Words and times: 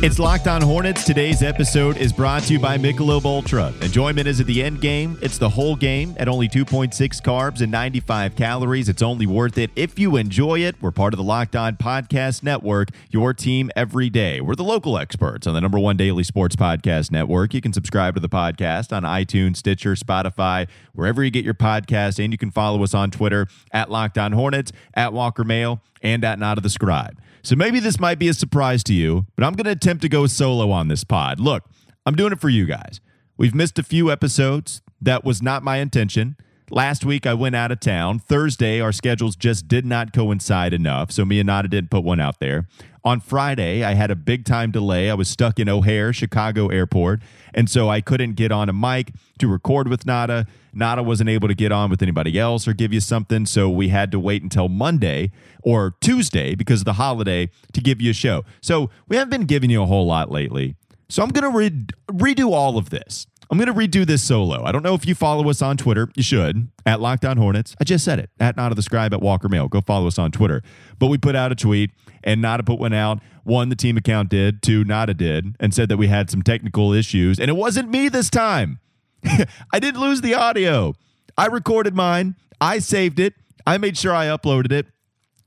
It's 0.00 0.20
Locked 0.20 0.46
On 0.46 0.62
Hornets. 0.62 1.02
Today's 1.02 1.42
episode 1.42 1.96
is 1.96 2.12
brought 2.12 2.44
to 2.44 2.52
you 2.52 2.60
by 2.60 2.78
Michelob 2.78 3.24
Ultra. 3.24 3.74
Enjoyment 3.82 4.28
is 4.28 4.38
at 4.38 4.46
the 4.46 4.62
end 4.62 4.80
game. 4.80 5.18
It's 5.20 5.38
the 5.38 5.48
whole 5.48 5.74
game 5.74 6.14
at 6.18 6.28
only 6.28 6.48
2.6 6.48 6.92
carbs 7.20 7.62
and 7.62 7.72
95 7.72 8.36
calories. 8.36 8.88
It's 8.88 9.02
only 9.02 9.26
worth 9.26 9.58
it 9.58 9.72
if 9.74 9.98
you 9.98 10.14
enjoy 10.14 10.60
it. 10.60 10.76
We're 10.80 10.92
part 10.92 11.14
of 11.14 11.18
the 11.18 11.24
Locked 11.24 11.56
On 11.56 11.76
Podcast 11.76 12.44
Network, 12.44 12.90
your 13.10 13.34
team 13.34 13.72
every 13.74 14.08
day. 14.08 14.40
We're 14.40 14.54
the 14.54 14.62
local 14.62 14.96
experts 14.96 15.48
on 15.48 15.54
the 15.54 15.60
number 15.60 15.80
one 15.80 15.96
daily 15.96 16.22
sports 16.22 16.54
podcast 16.54 17.10
network. 17.10 17.52
You 17.52 17.60
can 17.60 17.72
subscribe 17.72 18.14
to 18.14 18.20
the 18.20 18.28
podcast 18.28 18.96
on 18.96 19.02
iTunes, 19.02 19.56
Stitcher, 19.56 19.96
Spotify, 19.96 20.68
wherever 20.92 21.24
you 21.24 21.32
get 21.32 21.44
your 21.44 21.54
podcast. 21.54 22.22
And 22.22 22.32
you 22.32 22.38
can 22.38 22.52
follow 22.52 22.84
us 22.84 22.94
on 22.94 23.10
Twitter 23.10 23.48
at 23.72 23.90
Locked 23.90 24.16
On 24.16 24.30
Hornets, 24.30 24.70
at 24.94 25.12
Walker 25.12 25.42
Mail, 25.42 25.82
and 26.02 26.24
at 26.24 26.38
Not 26.38 26.56
of 26.56 26.62
the 26.62 26.70
Scribe. 26.70 27.20
So 27.42 27.56
maybe 27.56 27.80
this 27.80 27.98
might 28.00 28.18
be 28.18 28.28
a 28.28 28.34
surprise 28.34 28.82
to 28.84 28.92
you, 28.94 29.26
but 29.36 29.44
I'm 29.44 29.54
going 29.54 29.64
to 29.72 29.76
attempt 29.88 30.02
to 30.02 30.08
go 30.10 30.26
solo 30.26 30.70
on 30.70 30.88
this 30.88 31.02
pod. 31.02 31.40
Look, 31.40 31.64
I'm 32.04 32.14
doing 32.14 32.30
it 32.30 32.40
for 32.40 32.50
you 32.50 32.66
guys. 32.66 33.00
We've 33.38 33.54
missed 33.54 33.78
a 33.78 33.82
few 33.82 34.12
episodes. 34.12 34.82
That 35.00 35.24
was 35.24 35.40
not 35.40 35.62
my 35.62 35.78
intention. 35.78 36.36
Last 36.70 37.06
week, 37.06 37.26
I 37.26 37.32
went 37.32 37.56
out 37.56 37.72
of 37.72 37.80
town. 37.80 38.18
Thursday, 38.18 38.82
our 38.82 38.92
schedules 38.92 39.34
just 39.34 39.66
did 39.66 39.86
not 39.86 40.12
coincide 40.12 40.74
enough, 40.74 41.10
so 41.10 41.24
me 41.24 41.40
and 41.40 41.46
Nada 41.46 41.68
didn't 41.68 41.88
put 41.90 42.04
one 42.04 42.20
out 42.20 42.38
there. 42.38 42.68
On 43.08 43.20
Friday, 43.20 43.82
I 43.82 43.94
had 43.94 44.10
a 44.10 44.14
big 44.14 44.44
time 44.44 44.70
delay. 44.70 45.08
I 45.08 45.14
was 45.14 45.30
stuck 45.30 45.58
in 45.58 45.66
O'Hare, 45.66 46.12
Chicago 46.12 46.68
Airport, 46.68 47.22
and 47.54 47.70
so 47.70 47.88
I 47.88 48.02
couldn't 48.02 48.34
get 48.34 48.52
on 48.52 48.68
a 48.68 48.74
mic 48.74 49.14
to 49.38 49.48
record 49.48 49.88
with 49.88 50.04
Nada. 50.04 50.44
Nada 50.74 51.02
wasn't 51.02 51.30
able 51.30 51.48
to 51.48 51.54
get 51.54 51.72
on 51.72 51.88
with 51.88 52.02
anybody 52.02 52.38
else 52.38 52.68
or 52.68 52.74
give 52.74 52.92
you 52.92 53.00
something, 53.00 53.46
so 53.46 53.70
we 53.70 53.88
had 53.88 54.12
to 54.12 54.20
wait 54.20 54.42
until 54.42 54.68
Monday 54.68 55.30
or 55.62 55.94
Tuesday 56.02 56.54
because 56.54 56.82
of 56.82 56.84
the 56.84 56.92
holiday 56.92 57.48
to 57.72 57.80
give 57.80 58.02
you 58.02 58.10
a 58.10 58.12
show. 58.12 58.44
So 58.60 58.90
we 59.08 59.16
haven't 59.16 59.30
been 59.30 59.46
giving 59.46 59.70
you 59.70 59.82
a 59.82 59.86
whole 59.86 60.06
lot 60.06 60.30
lately. 60.30 60.76
So 61.08 61.22
I'm 61.22 61.30
going 61.30 61.50
to 61.50 61.58
re- 61.58 61.86
redo 62.12 62.52
all 62.52 62.76
of 62.76 62.90
this. 62.90 63.26
I'm 63.50 63.56
going 63.56 63.66
to 63.66 63.74
redo 63.74 64.06
this 64.06 64.22
solo. 64.22 64.64
I 64.64 64.72
don't 64.72 64.82
know 64.82 64.94
if 64.94 65.06
you 65.06 65.14
follow 65.14 65.48
us 65.48 65.62
on 65.62 65.78
Twitter. 65.78 66.10
You 66.14 66.22
should 66.22 66.68
at 66.84 67.00
Locked 67.00 67.24
On 67.24 67.38
Hornets. 67.38 67.74
I 67.80 67.84
just 67.84 68.04
said 68.04 68.18
it 68.18 68.30
at 68.38 68.56
Not 68.56 68.72
of 68.72 68.76
the 68.76 68.82
Scribe 68.82 69.14
at 69.14 69.22
Walker 69.22 69.48
Mail. 69.48 69.68
Go 69.68 69.80
follow 69.80 70.06
us 70.06 70.18
on 70.18 70.30
Twitter. 70.30 70.62
But 70.98 71.06
we 71.06 71.16
put 71.16 71.34
out 71.34 71.50
a 71.50 71.54
tweet 71.54 71.90
and 72.22 72.42
Nada 72.42 72.62
put 72.62 72.78
one 72.78 72.92
out. 72.92 73.20
One, 73.44 73.70
the 73.70 73.76
team 73.76 73.96
account 73.96 74.28
did. 74.28 74.62
Two, 74.62 74.84
Nada 74.84 75.14
did, 75.14 75.56
and 75.58 75.72
said 75.72 75.88
that 75.88 75.96
we 75.96 76.08
had 76.08 76.30
some 76.30 76.42
technical 76.42 76.92
issues. 76.92 77.40
And 77.40 77.48
it 77.48 77.54
wasn't 77.54 77.88
me 77.88 78.10
this 78.10 78.28
time. 78.28 78.80
I 79.72 79.80
didn't 79.80 80.00
lose 80.00 80.20
the 80.20 80.34
audio. 80.34 80.94
I 81.38 81.46
recorded 81.46 81.94
mine. 81.94 82.36
I 82.60 82.80
saved 82.80 83.18
it. 83.18 83.34
I 83.66 83.78
made 83.78 83.96
sure 83.96 84.14
I 84.14 84.26
uploaded 84.26 84.72
it. 84.72 84.86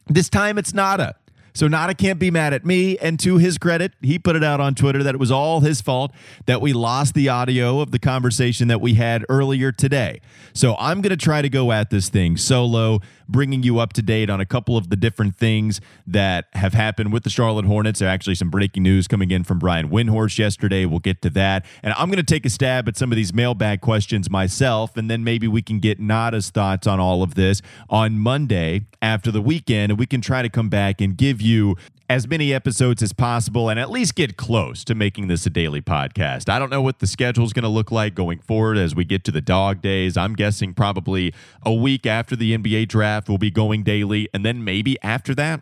This 0.07 0.29
time 0.29 0.57
it's 0.57 0.73
Nada. 0.73 1.15
So 1.53 1.67
Nada 1.67 1.93
can't 1.93 2.19
be 2.19 2.31
mad 2.31 2.53
at 2.53 2.65
me. 2.65 2.97
And 2.97 3.19
to 3.19 3.37
his 3.37 3.57
credit, 3.57 3.93
he 4.01 4.17
put 4.17 4.35
it 4.35 4.43
out 4.43 4.59
on 4.59 4.75
Twitter 4.75 5.03
that 5.03 5.15
it 5.15 5.19
was 5.19 5.31
all 5.31 5.61
his 5.61 5.81
fault 5.81 6.11
that 6.45 6.61
we 6.61 6.73
lost 6.73 7.13
the 7.13 7.29
audio 7.29 7.79
of 7.79 7.91
the 7.91 7.99
conversation 7.99 8.67
that 8.69 8.81
we 8.81 8.95
had 8.95 9.25
earlier 9.29 9.71
today. 9.71 10.21
So 10.53 10.75
I'm 10.79 11.01
going 11.01 11.11
to 11.11 11.17
try 11.17 11.41
to 11.41 11.49
go 11.49 11.71
at 11.71 11.89
this 11.89 12.09
thing 12.09 12.37
solo, 12.37 12.99
bringing 13.31 13.63
you 13.63 13.79
up 13.79 13.93
to 13.93 14.01
date 14.01 14.29
on 14.29 14.41
a 14.41 14.45
couple 14.45 14.77
of 14.77 14.89
the 14.89 14.95
different 14.95 15.35
things 15.35 15.79
that 16.05 16.45
have 16.53 16.73
happened 16.73 17.13
with 17.13 17.23
the 17.23 17.29
Charlotte 17.29 17.65
Hornets. 17.65 17.99
There 17.99 18.09
actually 18.09 18.35
some 18.35 18.49
breaking 18.49 18.83
news 18.83 19.07
coming 19.07 19.31
in 19.31 19.43
from 19.43 19.59
Brian 19.59 19.89
Windhorst 19.89 20.37
yesterday. 20.37 20.85
We'll 20.85 20.99
get 20.99 21.21
to 21.21 21.29
that. 21.31 21.65
And 21.81 21.93
I'm 21.97 22.09
going 22.09 22.23
to 22.23 22.23
take 22.23 22.45
a 22.45 22.49
stab 22.49 22.87
at 22.87 22.97
some 22.97 23.11
of 23.11 23.15
these 23.15 23.33
mailbag 23.33 23.81
questions 23.81 24.29
myself, 24.29 24.97
and 24.97 25.09
then 25.09 25.23
maybe 25.23 25.47
we 25.47 25.61
can 25.61 25.79
get 25.79 25.99
Nada's 25.99 26.49
thoughts 26.49 26.87
on 26.87 26.99
all 26.99 27.23
of 27.23 27.35
this 27.35 27.61
on 27.89 28.19
Monday 28.19 28.85
after 29.01 29.31
the 29.31 29.41
weekend, 29.41 29.91
and 29.91 29.99
we 29.99 30.05
can 30.05 30.21
try 30.21 30.41
to 30.41 30.49
come 30.49 30.69
back 30.69 31.01
and 31.01 31.17
give 31.17 31.41
you 31.41 31.75
as 32.11 32.27
many 32.27 32.53
episodes 32.53 33.01
as 33.01 33.13
possible 33.13 33.69
and 33.69 33.79
at 33.79 33.89
least 33.89 34.15
get 34.15 34.35
close 34.35 34.83
to 34.83 34.93
making 34.93 35.29
this 35.29 35.45
a 35.45 35.49
daily 35.49 35.81
podcast. 35.81 36.49
I 36.49 36.59
don't 36.59 36.69
know 36.69 36.81
what 36.81 36.99
the 36.99 37.07
schedule 37.07 37.45
is 37.45 37.53
going 37.53 37.63
to 37.63 37.69
look 37.69 37.89
like 37.89 38.15
going 38.15 38.39
forward 38.39 38.77
as 38.77 38.93
we 38.93 39.05
get 39.05 39.23
to 39.23 39.31
the 39.31 39.39
dog 39.39 39.81
days. 39.81 40.17
I'm 40.17 40.33
guessing 40.33 40.73
probably 40.73 41.33
a 41.65 41.73
week 41.73 42.05
after 42.05 42.35
the 42.35 42.57
NBA 42.57 42.89
draft 42.89 43.29
we'll 43.29 43.37
be 43.37 43.49
going 43.49 43.83
daily. 43.83 44.27
And 44.33 44.45
then 44.45 44.61
maybe 44.61 45.01
after 45.01 45.33
that, 45.35 45.61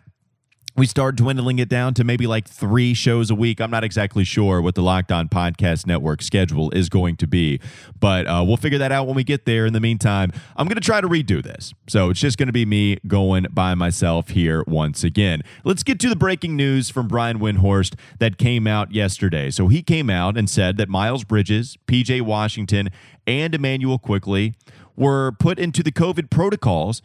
we 0.80 0.86
start 0.86 1.14
dwindling 1.14 1.58
it 1.58 1.68
down 1.68 1.92
to 1.92 2.02
maybe 2.02 2.26
like 2.26 2.48
three 2.48 2.94
shows 2.94 3.30
a 3.30 3.34
week. 3.34 3.60
I'm 3.60 3.70
not 3.70 3.84
exactly 3.84 4.24
sure 4.24 4.62
what 4.62 4.74
the 4.74 4.80
Locked 4.80 5.12
On 5.12 5.28
Podcast 5.28 5.86
Network 5.86 6.22
schedule 6.22 6.70
is 6.70 6.88
going 6.88 7.16
to 7.16 7.26
be, 7.26 7.60
but 7.98 8.26
uh, 8.26 8.42
we'll 8.46 8.56
figure 8.56 8.78
that 8.78 8.90
out 8.90 9.06
when 9.06 9.14
we 9.14 9.22
get 9.22 9.44
there. 9.44 9.66
In 9.66 9.74
the 9.74 9.80
meantime, 9.80 10.32
I'm 10.56 10.66
going 10.66 10.76
to 10.76 10.80
try 10.80 11.02
to 11.02 11.06
redo 11.06 11.42
this. 11.42 11.74
So 11.86 12.08
it's 12.08 12.18
just 12.18 12.38
going 12.38 12.46
to 12.46 12.52
be 12.54 12.64
me 12.64 12.96
going 13.06 13.46
by 13.50 13.74
myself 13.74 14.30
here 14.30 14.64
once 14.66 15.04
again. 15.04 15.42
Let's 15.64 15.82
get 15.82 16.00
to 16.00 16.08
the 16.08 16.16
breaking 16.16 16.56
news 16.56 16.88
from 16.88 17.08
Brian 17.08 17.40
Windhorst 17.40 17.94
that 18.18 18.38
came 18.38 18.66
out 18.66 18.90
yesterday. 18.90 19.50
So 19.50 19.68
he 19.68 19.82
came 19.82 20.08
out 20.08 20.38
and 20.38 20.48
said 20.48 20.78
that 20.78 20.88
Miles 20.88 21.24
Bridges, 21.24 21.76
PJ 21.88 22.22
Washington, 22.22 22.88
and 23.26 23.54
Immanuel 23.54 23.98
Quickley 23.98 24.54
were 24.96 25.32
put 25.32 25.58
into 25.58 25.82
the 25.82 25.92
COVID 25.92 26.30
protocols 26.30 27.02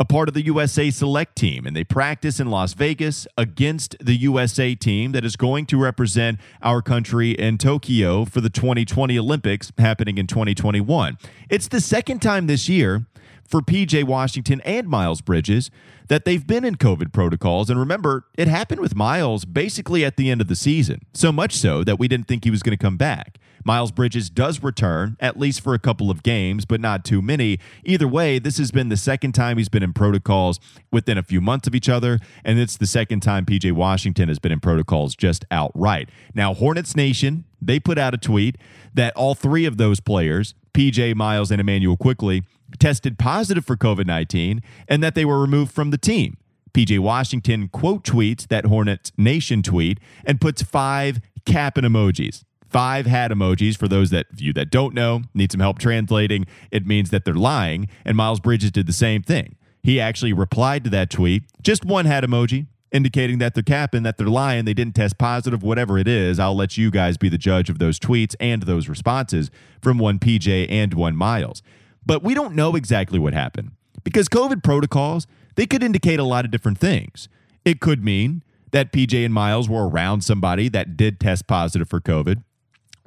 a 0.00 0.04
part 0.04 0.28
of 0.28 0.34
the 0.34 0.44
USA 0.44 0.90
select 0.90 1.36
team, 1.36 1.66
and 1.66 1.74
they 1.74 1.82
practice 1.82 2.38
in 2.38 2.50
Las 2.50 2.72
Vegas 2.74 3.26
against 3.36 3.96
the 4.00 4.14
USA 4.14 4.74
team 4.74 5.12
that 5.12 5.24
is 5.24 5.34
going 5.34 5.66
to 5.66 5.76
represent 5.76 6.38
our 6.62 6.80
country 6.80 7.32
in 7.32 7.58
Tokyo 7.58 8.24
for 8.24 8.40
the 8.40 8.50
2020 8.50 9.18
Olympics 9.18 9.72
happening 9.76 10.16
in 10.16 10.26
2021. 10.28 11.18
It's 11.50 11.66
the 11.66 11.80
second 11.80 12.22
time 12.22 12.46
this 12.46 12.68
year 12.68 13.06
for 13.44 13.60
PJ 13.60 14.04
Washington 14.04 14.60
and 14.60 14.86
Miles 14.86 15.20
Bridges 15.20 15.70
that 16.06 16.24
they've 16.24 16.46
been 16.46 16.64
in 16.64 16.76
COVID 16.76 17.12
protocols. 17.12 17.68
And 17.68 17.80
remember, 17.80 18.24
it 18.36 18.46
happened 18.46 18.80
with 18.80 18.94
Miles 18.94 19.44
basically 19.44 20.04
at 20.04 20.16
the 20.16 20.30
end 20.30 20.40
of 20.40 20.48
the 20.48 20.56
season, 20.56 21.00
so 21.12 21.32
much 21.32 21.54
so 21.54 21.82
that 21.82 21.98
we 21.98 22.08
didn't 22.08 22.28
think 22.28 22.44
he 22.44 22.50
was 22.50 22.62
going 22.62 22.76
to 22.76 22.82
come 22.82 22.96
back. 22.96 23.38
Miles 23.68 23.92
Bridges 23.92 24.30
does 24.30 24.62
return, 24.62 25.18
at 25.20 25.38
least 25.38 25.60
for 25.60 25.74
a 25.74 25.78
couple 25.78 26.10
of 26.10 26.22
games, 26.22 26.64
but 26.64 26.80
not 26.80 27.04
too 27.04 27.20
many. 27.20 27.58
Either 27.84 28.08
way, 28.08 28.38
this 28.38 28.56
has 28.56 28.70
been 28.70 28.88
the 28.88 28.96
second 28.96 29.32
time 29.32 29.58
he's 29.58 29.68
been 29.68 29.82
in 29.82 29.92
protocols 29.92 30.58
within 30.90 31.18
a 31.18 31.22
few 31.22 31.42
months 31.42 31.68
of 31.68 31.74
each 31.74 31.86
other, 31.86 32.18
and 32.46 32.58
it's 32.58 32.78
the 32.78 32.86
second 32.86 33.20
time 33.20 33.44
PJ 33.44 33.70
Washington 33.72 34.28
has 34.28 34.38
been 34.38 34.52
in 34.52 34.58
protocols 34.58 35.14
just 35.14 35.44
outright. 35.50 36.08
Now, 36.34 36.54
Hornets 36.54 36.96
Nation, 36.96 37.44
they 37.60 37.78
put 37.78 37.98
out 37.98 38.14
a 38.14 38.16
tweet 38.16 38.56
that 38.94 39.14
all 39.14 39.34
three 39.34 39.66
of 39.66 39.76
those 39.76 40.00
players, 40.00 40.54
PJ, 40.72 41.14
Miles, 41.14 41.50
and 41.50 41.60
Immanuel 41.60 41.98
Quickley, 41.98 42.44
tested 42.78 43.18
positive 43.18 43.66
for 43.66 43.76
COVID 43.76 44.06
19 44.06 44.62
and 44.88 45.02
that 45.02 45.14
they 45.14 45.26
were 45.26 45.42
removed 45.42 45.72
from 45.72 45.90
the 45.90 45.98
team. 45.98 46.38
PJ 46.72 47.00
Washington 47.00 47.68
quote 47.68 48.02
tweets 48.02 48.48
that 48.48 48.64
Hornets 48.64 49.12
Nation 49.18 49.62
tweet 49.62 50.00
and 50.24 50.40
puts 50.40 50.62
five 50.62 51.20
cap 51.44 51.76
and 51.76 51.86
emojis 51.86 52.44
five 52.68 53.06
hat 53.06 53.30
emojis 53.30 53.76
for 53.76 53.88
those 53.88 54.10
that 54.10 54.26
you 54.36 54.52
that 54.52 54.70
don't 54.70 54.94
know 54.94 55.22
need 55.34 55.52
some 55.52 55.60
help 55.60 55.78
translating. 55.78 56.46
It 56.70 56.86
means 56.86 57.10
that 57.10 57.24
they're 57.24 57.34
lying 57.34 57.88
and 58.04 58.16
miles 58.16 58.40
bridges 58.40 58.70
did 58.70 58.86
the 58.86 58.92
same 58.92 59.22
thing. 59.22 59.56
He 59.82 60.00
actually 60.00 60.32
replied 60.32 60.84
to 60.84 60.90
that 60.90 61.10
tweet 61.10 61.44
just 61.62 61.84
one 61.84 62.04
hat 62.04 62.24
emoji 62.24 62.66
indicating 62.92 63.38
that 63.38 63.54
they're 63.54 63.62
capping 63.62 64.02
that 64.02 64.16
they're 64.16 64.26
lying. 64.26 64.64
They 64.64 64.74
didn't 64.74 64.94
test 64.94 65.18
positive 65.18 65.62
whatever 65.62 65.98
it 65.98 66.08
is. 66.08 66.38
I'll 66.38 66.56
let 66.56 66.78
you 66.78 66.90
guys 66.90 67.16
be 67.16 67.28
the 67.28 67.38
judge 67.38 67.68
of 67.68 67.78
those 67.78 67.98
tweets 67.98 68.34
and 68.40 68.62
those 68.62 68.88
responses 68.88 69.50
from 69.80 69.98
one 69.98 70.18
pj 70.18 70.66
and 70.70 70.94
one 70.94 71.16
miles. 71.16 71.62
But 72.04 72.22
we 72.22 72.34
don't 72.34 72.54
know 72.54 72.76
exactly 72.76 73.18
what 73.18 73.34
happened 73.34 73.72
because 74.04 74.28
covid 74.28 74.62
protocols 74.62 75.26
they 75.56 75.66
could 75.66 75.82
indicate 75.82 76.18
a 76.18 76.24
lot 76.24 76.44
of 76.44 76.50
different 76.50 76.78
things. 76.78 77.28
It 77.64 77.80
could 77.80 78.04
mean 78.04 78.42
that 78.70 78.92
pj 78.92 79.24
and 79.24 79.34
miles 79.34 79.68
were 79.68 79.88
around 79.88 80.22
somebody 80.22 80.68
that 80.68 80.96
did 80.96 81.20
test 81.20 81.46
positive 81.46 81.88
for 81.88 82.00
covid 82.00 82.42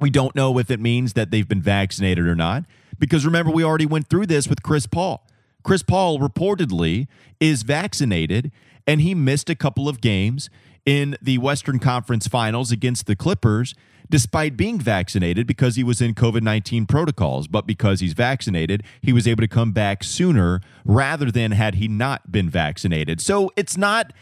we 0.02 0.10
don't 0.10 0.34
know 0.34 0.58
if 0.58 0.70
it 0.70 0.80
means 0.80 1.14
that 1.14 1.30
they've 1.30 1.48
been 1.48 1.62
vaccinated 1.62 2.26
or 2.26 2.34
not, 2.34 2.64
because 2.98 3.24
remember, 3.24 3.50
we 3.50 3.64
already 3.64 3.86
went 3.86 4.08
through 4.08 4.26
this 4.26 4.48
with 4.48 4.62
Chris 4.62 4.86
Paul. 4.86 5.26
Chris 5.62 5.82
Paul 5.82 6.18
reportedly 6.18 7.06
is 7.40 7.62
vaccinated, 7.62 8.50
and 8.86 9.00
he 9.00 9.14
missed 9.14 9.48
a 9.48 9.54
couple 9.54 9.88
of 9.88 10.00
games 10.00 10.50
in 10.84 11.16
the 11.22 11.38
Western 11.38 11.78
Conference 11.78 12.26
Finals 12.26 12.72
against 12.72 13.06
the 13.06 13.16
Clippers 13.16 13.74
despite 14.10 14.58
being 14.58 14.78
vaccinated 14.78 15.46
because 15.46 15.76
he 15.76 15.82
was 15.82 16.02
in 16.02 16.14
COVID 16.14 16.42
19 16.42 16.84
protocols. 16.86 17.48
But 17.48 17.66
because 17.66 18.00
he's 18.00 18.12
vaccinated, 18.12 18.82
he 19.00 19.12
was 19.12 19.26
able 19.26 19.40
to 19.40 19.48
come 19.48 19.72
back 19.72 20.04
sooner 20.04 20.60
rather 20.84 21.30
than 21.30 21.52
had 21.52 21.76
he 21.76 21.88
not 21.88 22.30
been 22.30 22.50
vaccinated. 22.50 23.20
So 23.20 23.50
it's 23.56 23.76
not. 23.76 24.12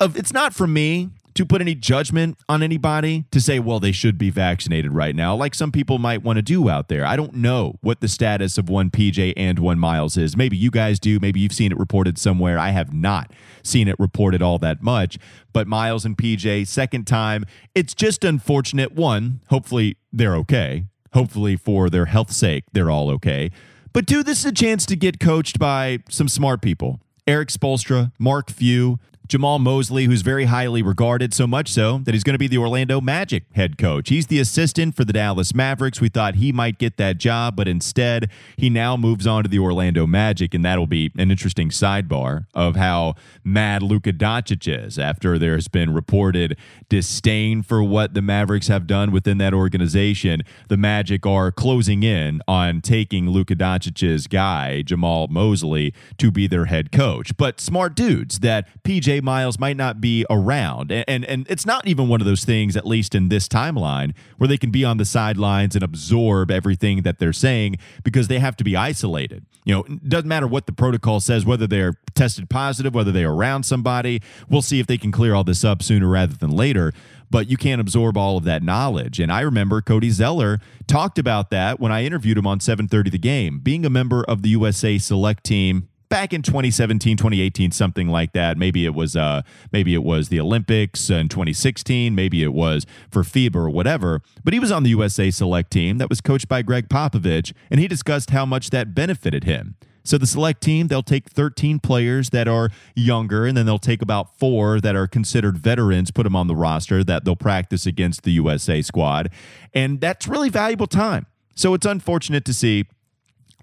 It's 0.00 0.32
not 0.32 0.54
for 0.54 0.66
me 0.66 1.10
to 1.34 1.46
put 1.46 1.60
any 1.60 1.74
judgment 1.74 2.38
on 2.48 2.62
anybody 2.62 3.24
to 3.30 3.40
say, 3.40 3.58
well, 3.58 3.80
they 3.80 3.92
should 3.92 4.18
be 4.18 4.30
vaccinated 4.30 4.92
right 4.92 5.14
now, 5.14 5.34
like 5.34 5.54
some 5.54 5.72
people 5.72 5.98
might 5.98 6.22
want 6.22 6.36
to 6.36 6.42
do 6.42 6.68
out 6.68 6.88
there. 6.88 7.04
I 7.04 7.16
don't 7.16 7.34
know 7.34 7.78
what 7.80 8.00
the 8.00 8.08
status 8.08 8.58
of 8.58 8.68
one 8.68 8.90
PJ 8.90 9.32
and 9.36 9.58
one 9.58 9.78
Miles 9.78 10.16
is. 10.16 10.36
Maybe 10.36 10.56
you 10.56 10.70
guys 10.70 10.98
do. 10.98 11.18
Maybe 11.20 11.40
you've 11.40 11.52
seen 11.52 11.72
it 11.72 11.78
reported 11.78 12.18
somewhere. 12.18 12.58
I 12.58 12.70
have 12.70 12.92
not 12.92 13.32
seen 13.62 13.88
it 13.88 13.96
reported 13.98 14.42
all 14.42 14.58
that 14.58 14.82
much. 14.82 15.18
But 15.52 15.66
Miles 15.66 16.04
and 16.04 16.16
PJ, 16.16 16.66
second 16.66 17.06
time, 17.06 17.44
it's 17.74 17.94
just 17.94 18.24
unfortunate. 18.24 18.92
One, 18.92 19.40
hopefully 19.48 19.96
they're 20.12 20.36
okay. 20.36 20.86
Hopefully, 21.12 21.56
for 21.56 21.90
their 21.90 22.06
health's 22.06 22.36
sake, 22.36 22.64
they're 22.72 22.90
all 22.90 23.10
okay. 23.10 23.50
But 23.92 24.06
two, 24.06 24.22
this 24.22 24.38
is 24.38 24.46
a 24.46 24.52
chance 24.52 24.86
to 24.86 24.96
get 24.96 25.20
coached 25.20 25.58
by 25.58 25.98
some 26.08 26.26
smart 26.26 26.62
people. 26.62 27.00
Erik 27.26 27.50
Spoelstra, 27.50 28.12
Mark 28.18 28.50
Few, 28.50 28.98
Jamahl 29.32 29.60
Mosley, 29.60 30.04
who's 30.04 30.20
very 30.20 30.44
highly 30.44 30.82
regarded, 30.82 31.32
so 31.32 31.46
much 31.46 31.72
so 31.72 32.02
that 32.04 32.12
he's 32.12 32.22
going 32.22 32.34
to 32.34 32.38
be 32.38 32.48
the 32.48 32.58
Orlando 32.58 33.00
Magic 33.00 33.44
head 33.54 33.78
coach. 33.78 34.10
He's 34.10 34.26
the 34.26 34.38
assistant 34.38 34.94
for 34.94 35.06
the 35.06 35.12
Dallas 35.14 35.54
Mavericks. 35.54 36.02
We 36.02 36.10
thought 36.10 36.34
he 36.34 36.52
might 36.52 36.76
get 36.76 36.98
that 36.98 37.16
job, 37.16 37.56
but 37.56 37.66
instead, 37.66 38.28
he 38.58 38.68
now 38.68 38.94
moves 38.94 39.26
on 39.26 39.42
to 39.44 39.48
the 39.48 39.58
Orlando 39.58 40.06
Magic, 40.06 40.52
and 40.52 40.62
that'll 40.62 40.86
be 40.86 41.10
an 41.16 41.30
interesting 41.30 41.70
sidebar 41.70 42.44
of 42.52 42.76
how 42.76 43.14
mad 43.42 43.82
Luka 43.82 44.12
Doncic 44.12 44.68
is 44.68 44.98
after 44.98 45.38
there's 45.38 45.66
been 45.66 45.94
reported 45.94 46.58
disdain 46.90 47.62
for 47.62 47.82
what 47.82 48.12
the 48.12 48.20
Mavericks 48.20 48.68
have 48.68 48.86
done 48.86 49.12
within 49.12 49.38
that 49.38 49.54
organization. 49.54 50.42
The 50.68 50.76
Magic 50.76 51.24
are 51.24 51.50
closing 51.50 52.02
in 52.02 52.42
on 52.46 52.82
taking 52.82 53.30
Luka 53.30 53.54
Doncic's 53.54 54.26
guy, 54.26 54.82
Jamahl 54.84 55.30
Mosley, 55.30 55.94
to 56.18 56.30
be 56.30 56.46
their 56.46 56.66
head 56.66 56.92
coach. 56.92 57.34
But 57.38 57.62
smart 57.62 57.94
dudes 57.94 58.40
that 58.40 58.68
PJ 58.84 59.21
Miles 59.22 59.58
might 59.58 59.76
not 59.76 60.00
be 60.00 60.26
around. 60.28 60.90
And, 60.92 61.24
and, 61.24 61.46
it's 61.48 61.66
not 61.66 61.86
even 61.86 62.08
one 62.08 62.20
of 62.20 62.26
those 62.26 62.44
things, 62.44 62.76
at 62.76 62.86
least 62.86 63.14
in 63.14 63.28
this 63.28 63.48
timeline, 63.48 64.14
where 64.38 64.48
they 64.48 64.56
can 64.56 64.70
be 64.70 64.84
on 64.84 64.96
the 64.96 65.04
sidelines 65.04 65.74
and 65.74 65.82
absorb 65.82 66.50
everything 66.50 67.02
that 67.02 67.18
they're 67.18 67.32
saying 67.32 67.76
because 68.04 68.28
they 68.28 68.38
have 68.38 68.56
to 68.56 68.64
be 68.64 68.76
isolated. 68.76 69.44
You 69.64 69.74
know, 69.74 69.84
it 69.84 70.08
doesn't 70.08 70.28
matter 70.28 70.46
what 70.46 70.66
the 70.66 70.72
protocol 70.72 71.20
says, 71.20 71.44
whether 71.44 71.66
they're 71.66 71.94
tested 72.14 72.50
positive, 72.50 72.94
whether 72.94 73.12
they're 73.12 73.30
around 73.30 73.64
somebody. 73.64 74.20
We'll 74.48 74.62
see 74.62 74.80
if 74.80 74.86
they 74.86 74.98
can 74.98 75.12
clear 75.12 75.34
all 75.34 75.44
this 75.44 75.64
up 75.64 75.82
sooner 75.82 76.08
rather 76.08 76.34
than 76.34 76.50
later 76.50 76.92
but 77.32 77.48
you 77.48 77.56
can't 77.56 77.80
absorb 77.80 78.14
all 78.14 78.36
of 78.36 78.44
that 78.44 78.62
knowledge. 78.62 79.18
And 79.18 79.32
I 79.32 79.40
remember 79.40 79.80
Cody 79.80 80.10
Zeller 80.10 80.60
talked 80.86 81.18
about 81.18 81.48
that 81.48 81.80
when 81.80 81.90
I 81.90 82.04
interviewed 82.04 82.36
him 82.36 82.46
on 82.46 82.60
7:30 82.60 83.10
the 83.10 83.18
game. 83.18 83.58
Being 83.58 83.86
a 83.86 83.90
member 83.90 84.22
of 84.22 84.42
the 84.42 84.50
USA 84.50 84.98
select 84.98 85.42
team 85.42 85.88
back 86.12 86.34
in 86.34 86.42
2017 86.42 87.16
2018 87.16 87.70
something 87.70 88.06
like 88.06 88.32
that 88.32 88.58
maybe 88.58 88.84
it 88.84 88.94
was 88.94 89.16
uh 89.16 89.40
maybe 89.72 89.94
it 89.94 90.02
was 90.02 90.28
the 90.28 90.38
olympics 90.38 91.08
in 91.08 91.26
2016 91.26 92.14
maybe 92.14 92.42
it 92.42 92.52
was 92.52 92.84
for 93.10 93.22
FIBA 93.22 93.56
or 93.56 93.70
whatever 93.70 94.20
but 94.44 94.52
he 94.52 94.60
was 94.60 94.70
on 94.70 94.82
the 94.82 94.90
usa 94.90 95.30
select 95.30 95.70
team 95.70 95.96
that 95.96 96.10
was 96.10 96.20
coached 96.20 96.48
by 96.48 96.60
gregg 96.60 96.90
popovich 96.90 97.54
and 97.70 97.80
he 97.80 97.88
discussed 97.88 98.28
how 98.28 98.44
much 98.44 98.68
that 98.68 98.94
benefited 98.94 99.44
him 99.44 99.74
so 100.04 100.18
the 100.18 100.26
select 100.26 100.60
team, 100.60 100.88
they'll 100.88 101.04
take 101.04 101.30
13 101.30 101.78
players 101.78 102.30
that 102.30 102.48
are 102.48 102.70
younger, 102.96 103.46
and 103.46 103.56
then 103.56 103.66
they'll 103.66 103.78
take 103.78 104.02
about 104.02 104.36
four 104.36 104.80
that 104.80 104.96
are 104.96 105.06
considered 105.06 105.56
veterans, 105.56 106.10
put 106.10 106.24
them 106.24 106.34
on 106.34 106.48
the 106.48 106.56
roster 106.56 107.04
that 107.04 107.24
they'll 107.24 107.36
practice 107.36 107.86
against 107.86 108.24
the 108.24 108.32
USA 108.32 108.82
squad. 108.82 109.30
And 109.72 110.00
that's 110.00 110.26
really 110.26 110.48
valuable 110.48 110.88
time. 110.88 111.26
So 111.54 111.72
it's 111.72 111.86
unfortunate 111.86 112.44
to 112.46 112.52
see 112.52 112.86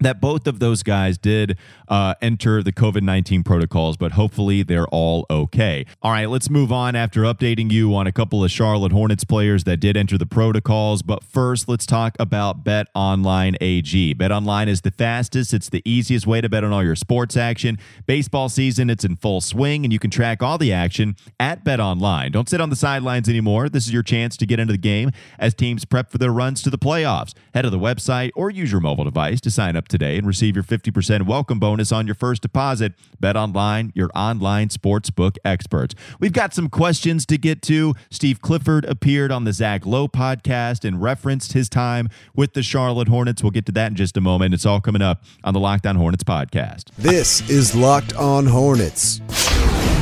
that 0.00 0.20
both 0.20 0.46
of 0.46 0.58
those 0.58 0.82
guys 0.82 1.18
did 1.18 1.56
uh, 1.88 2.14
enter 2.20 2.62
the 2.62 2.72
COVID 2.72 3.02
19 3.02 3.42
protocols, 3.42 3.96
but 3.96 4.12
hopefully 4.12 4.62
they're 4.62 4.88
all 4.88 5.26
okay. 5.30 5.86
All 6.02 6.10
right, 6.10 6.28
let's 6.28 6.50
move 6.50 6.72
on 6.72 6.96
after 6.96 7.22
updating 7.22 7.70
you 7.70 7.94
on 7.94 8.06
a 8.06 8.12
couple 8.12 8.42
of 8.42 8.50
Charlotte 8.50 8.92
Hornets 8.92 9.24
players 9.24 9.64
that 9.64 9.78
did 9.78 9.96
enter 9.96 10.16
the 10.16 10.26
protocols. 10.26 11.02
But 11.02 11.22
first, 11.22 11.68
let's 11.68 11.86
talk 11.86 12.16
about 12.18 12.64
Bet 12.64 12.88
Online 12.94 13.56
AG. 13.60 14.14
Bet 14.14 14.32
Online 14.32 14.68
is 14.68 14.80
the 14.80 14.90
fastest, 14.90 15.52
it's 15.52 15.68
the 15.68 15.82
easiest 15.84 16.26
way 16.26 16.40
to 16.40 16.48
bet 16.48 16.64
on 16.64 16.72
all 16.72 16.82
your 16.82 16.96
sports 16.96 17.36
action. 17.36 17.78
Baseball 18.06 18.48
season, 18.48 18.90
it's 18.90 19.04
in 19.04 19.16
full 19.16 19.40
swing, 19.40 19.84
and 19.84 19.92
you 19.92 19.98
can 19.98 20.10
track 20.10 20.42
all 20.42 20.58
the 20.58 20.72
action 20.72 21.16
at 21.38 21.64
Bet 21.64 21.80
Online. 21.80 22.32
Don't 22.32 22.48
sit 22.48 22.60
on 22.60 22.70
the 22.70 22.76
sidelines 22.76 23.28
anymore. 23.28 23.68
This 23.68 23.86
is 23.86 23.92
your 23.92 24.02
chance 24.02 24.36
to 24.38 24.46
get 24.46 24.58
into 24.58 24.72
the 24.72 24.78
game 24.78 25.10
as 25.38 25.54
teams 25.54 25.84
prep 25.84 26.10
for 26.10 26.18
their 26.18 26.32
runs 26.32 26.62
to 26.62 26.70
the 26.70 26.78
playoffs. 26.78 27.34
Head 27.54 27.62
to 27.62 27.70
the 27.70 27.78
website 27.78 28.30
or 28.34 28.50
use 28.50 28.72
your 28.72 28.80
mobile 28.80 29.04
device 29.04 29.40
to 29.42 29.50
sign 29.50 29.76
up 29.76 29.88
today 29.90 30.16
and 30.16 30.26
receive 30.26 30.56
your 30.56 30.62
50% 30.64 31.26
welcome 31.26 31.58
bonus 31.58 31.92
on 31.92 32.06
your 32.06 32.14
first 32.14 32.40
deposit. 32.40 32.94
Bet 33.18 33.36
online, 33.36 33.92
your 33.94 34.10
online 34.14 34.68
sportsbook 34.68 35.36
experts. 35.44 35.94
We've 36.18 36.32
got 36.32 36.54
some 36.54 36.70
questions 36.70 37.26
to 37.26 37.36
get 37.36 37.60
to. 37.62 37.94
Steve 38.10 38.40
Clifford 38.40 38.84
appeared 38.86 39.30
on 39.30 39.44
the 39.44 39.52
Zach 39.52 39.84
Lowe 39.84 40.08
podcast 40.08 40.84
and 40.86 41.02
referenced 41.02 41.52
his 41.52 41.68
time 41.68 42.08
with 42.34 42.54
the 42.54 42.62
Charlotte 42.62 43.08
Hornets. 43.08 43.42
We'll 43.42 43.50
get 43.50 43.66
to 43.66 43.72
that 43.72 43.88
in 43.88 43.96
just 43.96 44.16
a 44.16 44.20
moment. 44.20 44.54
It's 44.54 44.64
all 44.64 44.80
coming 44.80 45.02
up 45.02 45.22
on 45.44 45.52
the 45.52 45.60
Locked 45.60 45.86
On 45.86 45.96
Hornets 45.96 46.24
podcast. 46.24 46.84
This 46.96 47.48
is 47.50 47.74
Locked 47.74 48.14
On 48.14 48.46
Hornets. 48.46 49.20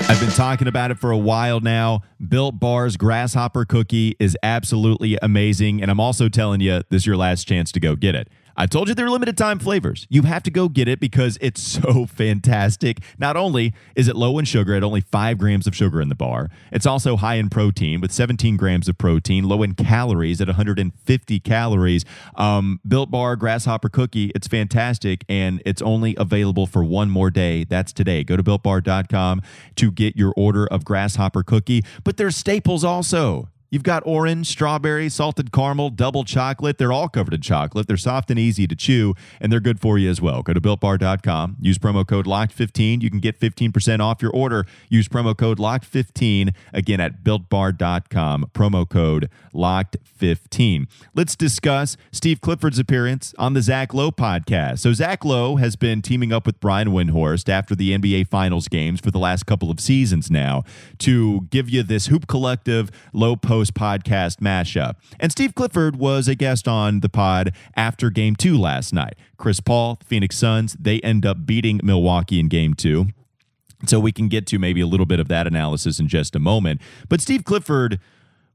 I've 0.00 0.20
been 0.20 0.30
talking 0.30 0.68
about 0.68 0.90
it 0.90 0.98
for 0.98 1.10
a 1.10 1.18
while 1.18 1.60
now. 1.60 2.00
Built 2.28 2.60
Bar's 2.60 2.96
Grasshopper 2.96 3.64
Cookie 3.64 4.16
is 4.20 4.36
absolutely 4.42 5.18
amazing. 5.22 5.80
And 5.80 5.90
I'm 5.90 6.00
also 6.00 6.28
telling 6.28 6.60
you, 6.60 6.82
this 6.90 7.02
is 7.02 7.06
your 7.06 7.16
last 7.16 7.48
chance 7.48 7.72
to 7.72 7.80
go 7.80 7.96
get 7.96 8.14
it. 8.14 8.28
I 8.56 8.66
told 8.66 8.88
you 8.88 8.94
they're 8.94 9.10
limited 9.10 9.36
time 9.36 9.58
flavors. 9.58 10.06
You 10.08 10.22
have 10.22 10.42
to 10.44 10.50
go 10.50 10.68
get 10.68 10.88
it 10.88 11.00
because 11.00 11.38
it's 11.40 11.60
so 11.84 12.06
fantastic. 12.06 12.98
Not 13.18 13.36
only 13.36 13.74
is 13.96 14.08
it 14.08 14.16
low 14.16 14.38
in 14.38 14.44
sugar 14.44 14.74
at 14.74 14.82
only 14.82 15.00
five 15.00 15.38
grams 15.38 15.66
of 15.66 15.74
sugar 15.74 16.00
in 16.00 16.08
the 16.08 16.14
bar, 16.14 16.48
it's 16.70 16.86
also 16.86 17.16
high 17.16 17.34
in 17.34 17.50
protein 17.50 18.00
with 18.00 18.12
17 18.12 18.56
grams 18.56 18.88
of 18.88 18.98
protein, 18.98 19.44
low 19.44 19.62
in 19.62 19.74
calories 19.74 20.40
at 20.40 20.48
150 20.48 21.40
calories. 21.40 22.04
Um, 22.36 22.80
Built 22.86 23.10
Bar 23.10 23.36
Grasshopper 23.36 23.88
Cookie, 23.88 24.30
it's 24.34 24.46
fantastic 24.46 25.24
and 25.28 25.62
it's 25.64 25.82
only 25.82 26.14
available 26.18 26.66
for 26.66 26.84
one 26.84 27.10
more 27.10 27.30
day. 27.30 27.64
That's 27.64 27.92
today. 27.92 28.24
Go 28.24 28.36
to 28.36 28.42
builtbar.com 28.42 29.42
to 29.76 29.90
get 29.90 30.16
your 30.16 30.32
order 30.36 30.66
of 30.66 30.84
Grasshopper 30.84 31.42
Cookie. 31.42 31.84
But 32.02 32.16
there's 32.16 32.36
staples 32.36 32.84
also. 32.84 33.48
You've 33.70 33.82
got 33.82 34.02
orange, 34.06 34.46
strawberry, 34.46 35.08
salted 35.08 35.50
caramel, 35.50 35.90
double 35.90 36.24
chocolate. 36.24 36.78
They're 36.78 36.92
all 36.92 37.08
covered 37.08 37.34
in 37.34 37.40
chocolate. 37.40 37.88
They're 37.88 37.96
soft 37.96 38.30
and 38.30 38.38
easy 38.38 38.66
to 38.68 38.76
chew, 38.76 39.14
and 39.40 39.50
they're 39.50 39.58
good 39.58 39.80
for 39.80 39.98
you 39.98 40.08
as 40.08 40.20
well. 40.20 40.42
Go 40.42 40.52
to 40.52 40.60
builtbar.com. 40.60 41.56
Use 41.60 41.78
promo 41.78 42.06
code 42.06 42.26
LOCKED15. 42.26 43.02
You 43.02 43.10
can 43.10 43.18
get 43.18 43.40
15% 43.40 44.00
off 44.00 44.22
your 44.22 44.30
order. 44.30 44.64
Use 44.88 45.08
promo 45.08 45.36
code 45.36 45.58
LOCKED15 45.58 46.54
again 46.72 47.00
at 47.00 47.24
builtbar.com. 47.24 48.50
Promo 48.54 48.88
code 48.88 49.28
LOCKED15. 49.52 50.86
Let's 51.14 51.34
discuss 51.34 51.96
Steve 52.12 52.40
Clifford's 52.40 52.78
appearance 52.78 53.34
on 53.38 53.54
the 53.54 53.62
Zach 53.62 53.92
Lowe 53.92 54.12
podcast. 54.12 54.80
So, 54.80 54.92
Zach 54.92 55.24
Lowe 55.24 55.56
has 55.56 55.74
been 55.74 56.02
teaming 56.02 56.32
up 56.32 56.46
with 56.46 56.60
Brian 56.60 56.88
Windhorst 56.88 57.48
after 57.48 57.74
the 57.74 57.96
NBA 57.96 58.28
Finals 58.28 58.68
games 58.68 59.00
for 59.00 59.10
the 59.10 59.18
last 59.18 59.46
couple 59.46 59.70
of 59.70 59.80
seasons 59.80 60.30
now 60.30 60.62
to 60.98 61.42
give 61.50 61.68
you 61.68 61.82
this 61.82 62.06
Hoop 62.06 62.26
Collective 62.26 62.90
Low 63.12 63.34
Post 63.36 63.63
podcast 63.70 64.38
mashup. 64.38 64.96
And 65.18 65.32
Steve 65.32 65.54
Clifford 65.54 65.96
was 65.96 66.28
a 66.28 66.34
guest 66.34 66.68
on 66.68 67.00
the 67.00 67.08
pod 67.08 67.52
after 67.76 68.10
game 68.10 68.36
two 68.36 68.58
last 68.58 68.92
night. 68.92 69.14
Chris 69.36 69.60
Paul, 69.60 69.98
Phoenix 70.04 70.36
Suns, 70.36 70.76
they 70.78 71.00
end 71.00 71.24
up 71.26 71.46
beating 71.46 71.80
Milwaukee 71.82 72.40
in 72.40 72.48
game 72.48 72.74
two. 72.74 73.06
So 73.86 74.00
we 74.00 74.12
can 74.12 74.28
get 74.28 74.46
to 74.46 74.58
maybe 74.58 74.80
a 74.80 74.86
little 74.86 75.06
bit 75.06 75.20
of 75.20 75.28
that 75.28 75.46
analysis 75.46 75.98
in 75.98 76.08
just 76.08 76.34
a 76.34 76.38
moment. 76.38 76.80
But 77.08 77.20
Steve 77.20 77.44
Clifford 77.44 78.00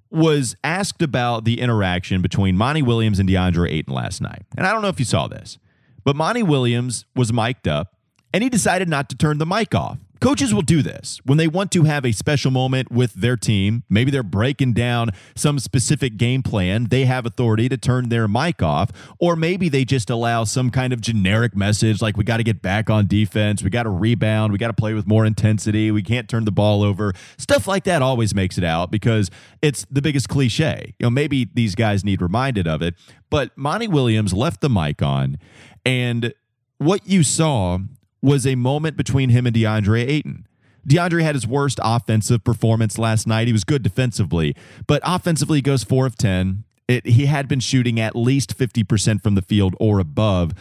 was 0.09 0.55
asked 0.63 1.01
about 1.01 1.45
the 1.45 1.59
interaction 1.59 2.21
between 2.21 2.57
Monty 2.57 2.81
Williams 2.81 3.19
and 3.19 3.29
DeAndre 3.29 3.71
Ayton 3.71 3.93
last 3.93 4.21
night. 4.21 4.43
And 4.57 4.65
I 4.65 4.71
don't 4.71 4.81
know 4.81 4.87
if 4.87 4.99
you 4.99 5.05
saw 5.05 5.27
this, 5.27 5.59
but 6.03 6.15
Monty 6.15 6.41
Williams 6.41 7.05
was 7.15 7.31
mic'd 7.31 7.67
up 7.67 7.95
and 8.33 8.43
he 8.43 8.49
decided 8.49 8.89
not 8.89 9.09
to 9.09 9.15
turn 9.15 9.37
the 9.37 9.45
mic 9.45 9.75
off 9.75 9.99
Coaches 10.21 10.53
will 10.53 10.61
do 10.61 10.81
this 10.81 11.21
when 11.23 11.37
they 11.37 11.47
want 11.47 11.71
to 11.71 11.83
have 11.83 12.05
a 12.05 12.11
special 12.11 12.51
moment 12.51 12.91
with 12.91 13.13
their 13.13 13.37
team. 13.37 13.83
Maybe 13.89 14.11
they're 14.11 14.21
breaking 14.21 14.73
down 14.73 15.11
some 15.33 15.59
specific 15.59 16.17
game 16.17 16.43
plan. 16.43 16.87
They 16.89 17.05
have 17.05 17.25
authority 17.25 17.69
to 17.69 17.77
turn 17.77 18.09
their 18.09 18.27
mic 18.27 18.61
off, 18.61 18.91
or 19.17 19.37
maybe 19.37 19.69
they 19.69 19.85
just 19.85 20.09
allow 20.09 20.43
some 20.43 20.71
kind 20.71 20.91
of 20.91 20.99
generic 20.99 21.55
message 21.55 22.01
like, 22.01 22.17
we 22.17 22.25
got 22.25 22.37
to 22.37 22.43
get 22.43 22.61
back 22.61 22.89
on 22.89 23.07
defense. 23.07 23.63
We 23.63 23.69
got 23.69 23.83
to 23.83 23.89
rebound. 23.89 24.51
We 24.51 24.57
got 24.57 24.67
to 24.67 24.73
play 24.73 24.93
with 24.93 25.07
more 25.07 25.25
intensity. 25.25 25.89
We 25.89 26.03
can't 26.03 26.27
turn 26.27 26.43
the 26.43 26.51
ball 26.51 26.83
over. 26.83 27.13
Stuff 27.37 27.65
like 27.65 27.85
that 27.85 28.01
always 28.01 28.35
makes 28.35 28.57
it 28.57 28.63
out 28.65 28.91
because 28.91 29.31
it's 29.61 29.85
the 29.89 30.01
biggest 30.01 30.27
cliche. 30.27 30.95
You 30.99 31.05
know, 31.05 31.09
maybe 31.11 31.49
these 31.53 31.75
guys 31.75 32.03
need 32.03 32.21
reminded 32.21 32.67
of 32.67 32.81
it, 32.81 32.95
but 33.29 33.57
Monty 33.57 33.87
Williams 33.87 34.33
left 34.33 34.59
the 34.59 34.69
mic 34.69 35.01
on, 35.01 35.37
and 35.85 36.33
what 36.77 37.07
you 37.07 37.23
saw 37.23 37.79
was 38.21 38.45
a 38.45 38.55
moment 38.55 38.97
between 38.97 39.29
him 39.29 39.45
and 39.45 39.55
DeAndre 39.55 40.07
Ayton. 40.07 40.47
DeAndre 40.87 41.21
had 41.21 41.35
his 41.35 41.45
worst 41.45 41.79
offensive 41.83 42.43
performance 42.43 42.97
last 42.97 43.27
night. 43.27 43.47
He 43.47 43.53
was 43.53 43.63
good 43.63 43.83
defensively, 43.83 44.55
but 44.87 45.01
offensively, 45.05 45.59
he 45.59 45.61
goes 45.61 45.83
four 45.83 46.05
of 46.05 46.17
10. 46.17 46.63
It, 46.87 47.05
he 47.05 47.27
had 47.27 47.47
been 47.47 47.59
shooting 47.59 47.99
at 47.99 48.15
least 48.15 48.57
50% 48.57 49.21
from 49.21 49.35
the 49.35 49.41
field 49.41 49.75
or 49.79 49.99
above 49.99 50.53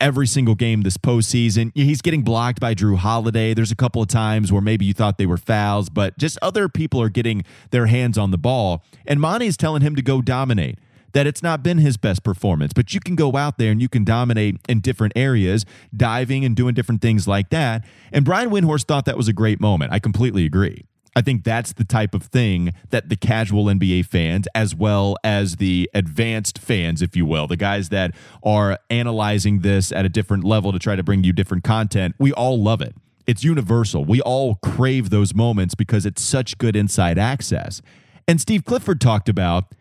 every 0.00 0.26
single 0.26 0.54
game 0.54 0.80
this 0.82 0.96
postseason. 0.96 1.70
He's 1.74 2.00
getting 2.02 2.22
blocked 2.22 2.58
by 2.58 2.74
Jrue 2.74 2.96
Holiday. 2.96 3.54
There's 3.54 3.70
a 3.70 3.76
couple 3.76 4.02
of 4.02 4.08
times 4.08 4.50
where 4.50 4.62
maybe 4.62 4.84
you 4.84 4.94
thought 4.94 5.18
they 5.18 5.26
were 5.26 5.36
fouls, 5.36 5.90
but 5.90 6.18
just 6.18 6.38
other 6.42 6.68
people 6.68 7.00
are 7.00 7.10
getting 7.10 7.44
their 7.70 7.86
hands 7.86 8.16
on 8.18 8.30
the 8.30 8.38
ball. 8.38 8.82
And 9.06 9.20
Monty's 9.20 9.56
telling 9.56 9.82
him 9.82 9.94
to 9.94 10.02
go 10.02 10.22
dominate 10.22 10.78
that 11.12 11.26
it's 11.26 11.42
not 11.42 11.62
been 11.62 11.78
his 11.78 11.96
best 11.96 12.22
performance, 12.22 12.72
but 12.72 12.94
you 12.94 13.00
can 13.00 13.14
go 13.14 13.36
out 13.36 13.58
there 13.58 13.70
and 13.70 13.80
you 13.80 13.88
can 13.88 14.04
dominate 14.04 14.56
in 14.68 14.80
different 14.80 15.12
areas, 15.16 15.64
diving 15.96 16.44
and 16.44 16.56
doing 16.56 16.74
different 16.74 17.02
things 17.02 17.26
like 17.26 17.50
that. 17.50 17.84
And 18.12 18.24
Brian 18.24 18.50
Windhorst 18.50 18.84
thought 18.84 19.04
that 19.04 19.16
was 19.16 19.28
a 19.28 19.32
great 19.32 19.60
moment. 19.60 19.92
I 19.92 19.98
completely 19.98 20.44
agree. 20.44 20.84
I 21.16 21.22
think 21.22 21.42
that's 21.42 21.72
the 21.72 21.84
type 21.84 22.14
of 22.14 22.22
thing 22.22 22.72
that 22.90 23.08
the 23.08 23.16
casual 23.16 23.64
NBA 23.64 24.06
fans, 24.06 24.46
as 24.54 24.74
well 24.74 25.16
as 25.24 25.56
the 25.56 25.90
advanced 25.92 26.58
fans, 26.58 27.02
if 27.02 27.16
you 27.16 27.26
will, 27.26 27.46
the 27.46 27.56
guys 27.56 27.88
that 27.88 28.14
are 28.44 28.78
analyzing 28.90 29.60
this 29.60 29.90
at 29.90 30.04
a 30.04 30.08
different 30.08 30.44
level 30.44 30.72
to 30.72 30.78
try 30.78 30.94
to 30.94 31.02
bring 31.02 31.24
you 31.24 31.32
different 31.32 31.64
content, 31.64 32.14
we 32.18 32.32
all 32.32 32.62
love 32.62 32.80
it. 32.80 32.94
It's 33.26 33.44
universal. 33.44 34.04
We 34.04 34.20
all 34.20 34.56
crave 34.56 35.10
those 35.10 35.34
moments 35.34 35.74
because 35.74 36.06
it's 36.06 36.22
such 36.22 36.58
good 36.58 36.76
inside 36.76 37.18
access. 37.18 37.82
And 38.26 38.40
Steve 38.40 38.64
Clifford 38.64 39.00
talked 39.00 39.28
about 39.28 39.74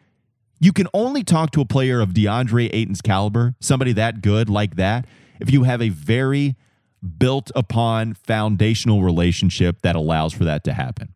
you 0.59 0.73
can 0.73 0.87
only 0.93 1.23
talk 1.23 1.51
to 1.51 1.61
a 1.61 1.65
player 1.65 2.01
of 2.01 2.09
DeAndre 2.09 2.69
Ayton's 2.73 3.01
caliber, 3.01 3.55
somebody 3.59 3.93
that 3.93 4.21
good 4.21 4.49
like 4.49 4.75
that, 4.75 5.05
if 5.39 5.51
you 5.51 5.63
have 5.63 5.81
a 5.81 5.89
very 5.89 6.55
built 7.17 7.49
upon 7.55 8.13
foundational 8.13 9.01
relationship 9.03 9.81
that 9.81 9.95
allows 9.95 10.33
for 10.33 10.43
that 10.43 10.63
to 10.65 10.73
happen. 10.73 11.13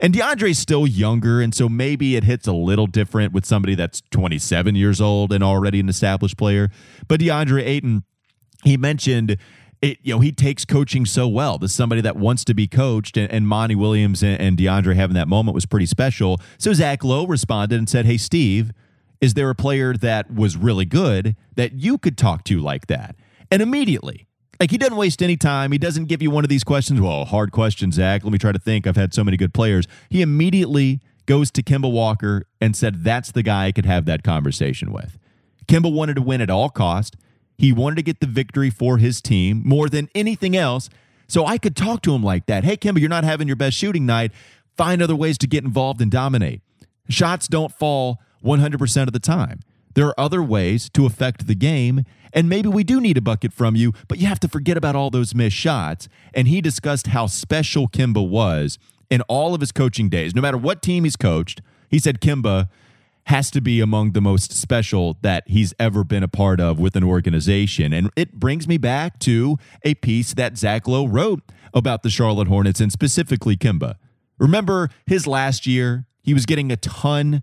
And 0.00 0.12
DeAndre's 0.12 0.58
still 0.58 0.86
younger, 0.86 1.40
and 1.40 1.54
so 1.54 1.68
maybe 1.68 2.16
it 2.16 2.24
hits 2.24 2.46
a 2.46 2.52
little 2.52 2.86
different 2.86 3.32
with 3.32 3.46
somebody 3.46 3.74
that's 3.74 4.02
27 4.10 4.74
years 4.74 5.00
old 5.00 5.32
and 5.32 5.42
already 5.42 5.80
an 5.80 5.88
established 5.88 6.36
player. 6.36 6.70
But 7.08 7.20
DeAndre 7.20 7.64
Ayton, 7.64 8.04
he 8.64 8.76
mentioned 8.76 9.38
it, 9.82 9.98
you 10.02 10.14
know, 10.14 10.20
he 10.20 10.32
takes 10.32 10.64
coaching 10.64 11.04
so 11.04 11.28
well. 11.28 11.58
This 11.58 11.74
somebody 11.74 12.00
that 12.00 12.16
wants 12.16 12.44
to 12.44 12.54
be 12.54 12.66
coached, 12.66 13.16
and, 13.16 13.30
and 13.30 13.46
Monty 13.46 13.74
Williams 13.74 14.22
and, 14.22 14.40
and 14.40 14.56
DeAndre 14.56 14.96
having 14.96 15.14
that 15.14 15.28
moment 15.28 15.54
was 15.54 15.66
pretty 15.66 15.86
special. 15.86 16.40
So 16.58 16.72
Zach 16.72 17.04
Lowe 17.04 17.26
responded 17.26 17.78
and 17.78 17.88
said, 17.88 18.06
Hey, 18.06 18.16
Steve, 18.16 18.72
is 19.20 19.34
there 19.34 19.50
a 19.50 19.54
player 19.54 19.94
that 19.94 20.32
was 20.32 20.56
really 20.56 20.84
good 20.84 21.36
that 21.54 21.72
you 21.72 21.98
could 21.98 22.18
talk 22.18 22.44
to 22.44 22.60
like 22.60 22.86
that? 22.86 23.16
And 23.50 23.62
immediately, 23.62 24.26
like 24.58 24.70
he 24.70 24.78
doesn't 24.78 24.96
waste 24.96 25.22
any 25.22 25.36
time. 25.36 25.72
He 25.72 25.78
doesn't 25.78 26.06
give 26.06 26.22
you 26.22 26.30
one 26.30 26.44
of 26.44 26.48
these 26.48 26.64
questions. 26.64 27.00
Well, 27.00 27.24
hard 27.24 27.52
question, 27.52 27.92
Zach. 27.92 28.24
Let 28.24 28.32
me 28.32 28.38
try 28.38 28.52
to 28.52 28.58
think. 28.58 28.86
I've 28.86 28.96
had 28.96 29.14
so 29.14 29.24
many 29.24 29.36
good 29.36 29.54
players. 29.54 29.86
He 30.08 30.22
immediately 30.22 31.00
goes 31.26 31.50
to 31.52 31.62
Kemba 31.62 31.90
Walker 31.90 32.46
and 32.60 32.76
said, 32.76 33.04
That's 33.04 33.32
the 33.32 33.42
guy 33.42 33.66
I 33.66 33.72
could 33.72 33.86
have 33.86 34.04
that 34.06 34.22
conversation 34.22 34.92
with. 34.92 35.18
Kemba 35.66 35.92
wanted 35.92 36.16
to 36.16 36.22
win 36.22 36.40
at 36.40 36.50
all 36.50 36.70
cost. 36.70 37.16
He 37.58 37.72
wanted 37.72 37.96
to 37.96 38.02
get 38.02 38.20
the 38.20 38.26
victory 38.26 38.70
for 38.70 38.98
his 38.98 39.20
team 39.20 39.62
more 39.64 39.88
than 39.88 40.08
anything 40.14 40.56
else. 40.56 40.88
So 41.28 41.44
I 41.44 41.58
could 41.58 41.74
talk 41.74 42.02
to 42.02 42.14
him 42.14 42.22
like 42.22 42.46
that. 42.46 42.64
Hey, 42.64 42.76
Kemba, 42.76 43.00
you're 43.00 43.08
not 43.08 43.24
having 43.24 43.46
your 43.46 43.56
best 43.56 43.76
shooting 43.76 44.06
night. 44.06 44.30
Find 44.76 45.02
other 45.02 45.16
ways 45.16 45.38
to 45.38 45.46
get 45.46 45.64
involved 45.64 46.00
and 46.00 46.10
dominate. 46.10 46.60
Shots 47.08 47.48
don't 47.48 47.72
fall 47.72 48.20
100% 48.46 49.06
of 49.06 49.12
the 49.12 49.18
time. 49.18 49.60
There 49.94 50.06
are 50.06 50.20
other 50.20 50.42
ways 50.42 50.90
to 50.90 51.06
affect 51.06 51.46
the 51.46 51.54
game, 51.54 52.04
and 52.32 52.48
maybe 52.48 52.68
we 52.68 52.84
do 52.84 53.00
need 53.00 53.16
a 53.16 53.22
bucket 53.22 53.52
from 53.52 53.76
you, 53.76 53.92
but 54.08 54.18
you 54.18 54.26
have 54.26 54.40
to 54.40 54.48
forget 54.48 54.76
about 54.76 54.94
all 54.94 55.10
those 55.10 55.34
missed 55.34 55.56
shots. 55.56 56.08
And 56.34 56.46
he 56.48 56.60
discussed 56.60 57.08
how 57.08 57.26
special 57.26 57.88
Kemba 57.88 58.26
was 58.26 58.78
in 59.08 59.22
all 59.22 59.54
of 59.54 59.60
his 59.60 59.72
coaching 59.72 60.08
days. 60.08 60.34
No 60.34 60.42
matter 60.42 60.58
what 60.58 60.82
team 60.82 61.04
he's 61.04 61.16
coached, 61.16 61.62
he 61.88 61.98
said 61.98 62.20
Kemba 62.20 62.68
has 63.26 63.50
to 63.50 63.60
be 63.60 63.80
among 63.80 64.12
the 64.12 64.20
most 64.20 64.52
special 64.52 65.16
that 65.22 65.44
he's 65.48 65.74
ever 65.80 66.04
been 66.04 66.22
a 66.22 66.28
part 66.28 66.60
of 66.60 66.78
with 66.78 66.94
an 66.94 67.02
organization. 67.02 67.92
And 67.92 68.10
it 68.16 68.34
brings 68.34 68.68
me 68.68 68.76
back 68.76 69.18
to 69.20 69.56
a 69.82 69.94
piece 69.94 70.34
that 70.34 70.56
Zach 70.56 70.86
Lowe 70.86 71.06
wrote 71.06 71.40
about 71.74 72.02
the 72.02 72.10
Charlotte 72.10 72.48
Hornets 72.48 72.80
and 72.80 72.92
specifically 72.92 73.56
Kemba. 73.56 73.96
Remember 74.38 74.90
his 75.06 75.26
last 75.26 75.66
year? 75.66 76.06
He 76.22 76.34
was 76.34 76.46
getting 76.46 76.70
a 76.70 76.76
ton 76.76 77.42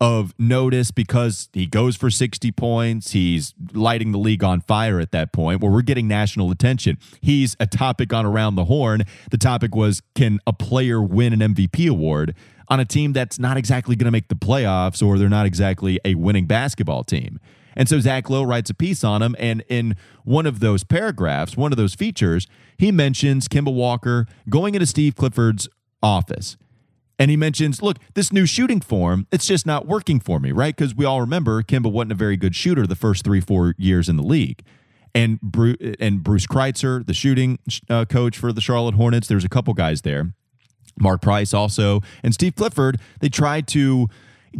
of 0.00 0.34
notice 0.38 0.90
because 0.90 1.48
he 1.52 1.66
goes 1.66 1.96
for 1.96 2.10
60 2.10 2.52
points. 2.52 3.12
He's 3.12 3.54
lighting 3.72 4.12
the 4.12 4.18
league 4.18 4.44
on 4.44 4.60
fire 4.60 5.00
at 5.00 5.10
that 5.12 5.32
point 5.32 5.62
where 5.62 5.70
we're 5.70 5.82
getting 5.82 6.06
national 6.06 6.50
attention. 6.50 6.98
He's 7.20 7.56
a 7.58 7.66
topic 7.66 8.12
on 8.12 8.26
Around 8.26 8.56
the 8.56 8.66
Horn. 8.66 9.04
The 9.30 9.38
topic 9.38 9.74
was 9.74 10.02
can 10.14 10.38
a 10.46 10.52
player 10.52 11.02
win 11.02 11.32
an 11.32 11.54
MVP 11.54 11.88
award 11.88 12.34
on 12.68 12.80
a 12.80 12.84
team 12.84 13.12
that's 13.12 13.38
not 13.38 13.56
exactly 13.56 13.96
going 13.96 14.06
to 14.06 14.10
make 14.10 14.28
the 14.28 14.34
playoffs 14.34 15.06
or 15.06 15.18
they're 15.18 15.28
not 15.28 15.46
exactly 15.46 15.98
a 16.04 16.14
winning 16.14 16.46
basketball 16.46 17.02
team? 17.02 17.40
And 17.74 17.88
so 17.88 18.00
Zach 18.00 18.28
Lowe 18.28 18.42
writes 18.42 18.70
a 18.70 18.74
piece 18.74 19.04
on 19.04 19.22
him. 19.22 19.36
And 19.38 19.62
in 19.68 19.96
one 20.24 20.46
of 20.46 20.60
those 20.60 20.82
paragraphs, 20.82 21.56
one 21.56 21.72
of 21.72 21.78
those 21.78 21.94
features, 21.94 22.46
he 22.78 22.90
mentions 22.90 23.48
Kemba 23.48 23.72
Walker 23.72 24.26
going 24.48 24.74
into 24.74 24.86
Steve 24.86 25.14
Clifford's 25.14 25.68
office 26.02 26.56
and 27.18 27.30
he 27.30 27.36
mentions, 27.36 27.82
look, 27.82 27.98
this 28.14 28.32
new 28.32 28.46
shooting 28.46 28.80
form, 28.80 29.26
it's 29.32 29.46
just 29.46 29.66
not 29.66 29.86
working 29.86 30.20
for 30.20 30.38
me, 30.38 30.52
right? 30.52 30.76
Because 30.76 30.94
we 30.94 31.04
all 31.04 31.20
remember 31.20 31.62
Kemba 31.62 31.90
wasn't 31.90 32.12
a 32.12 32.16
very 32.16 32.36
good 32.36 32.54
shooter 32.54 32.86
the 32.86 32.96
first 32.96 33.24
three, 33.24 33.40
four 33.40 33.74
years 33.78 34.08
in 34.08 34.16
the 34.16 34.22
league. 34.22 34.62
And 35.14 35.40
Bruce, 35.40 35.76
and 35.98 36.22
Bruce 36.22 36.46
Kreutzer, 36.46 37.06
the 37.06 37.14
shooting 37.14 37.58
uh, 37.88 38.04
coach 38.04 38.36
for 38.36 38.52
the 38.52 38.60
Charlotte 38.60 38.96
Hornets, 38.96 39.28
there's 39.28 39.44
a 39.44 39.48
couple 39.48 39.72
guys 39.72 40.02
there. 40.02 40.34
Mark 40.98 41.22
Price 41.22 41.54
also, 41.54 42.00
and 42.22 42.34
Steve 42.34 42.54
Clifford, 42.54 43.00
they 43.20 43.28
tried 43.28 43.66
to 43.68 44.08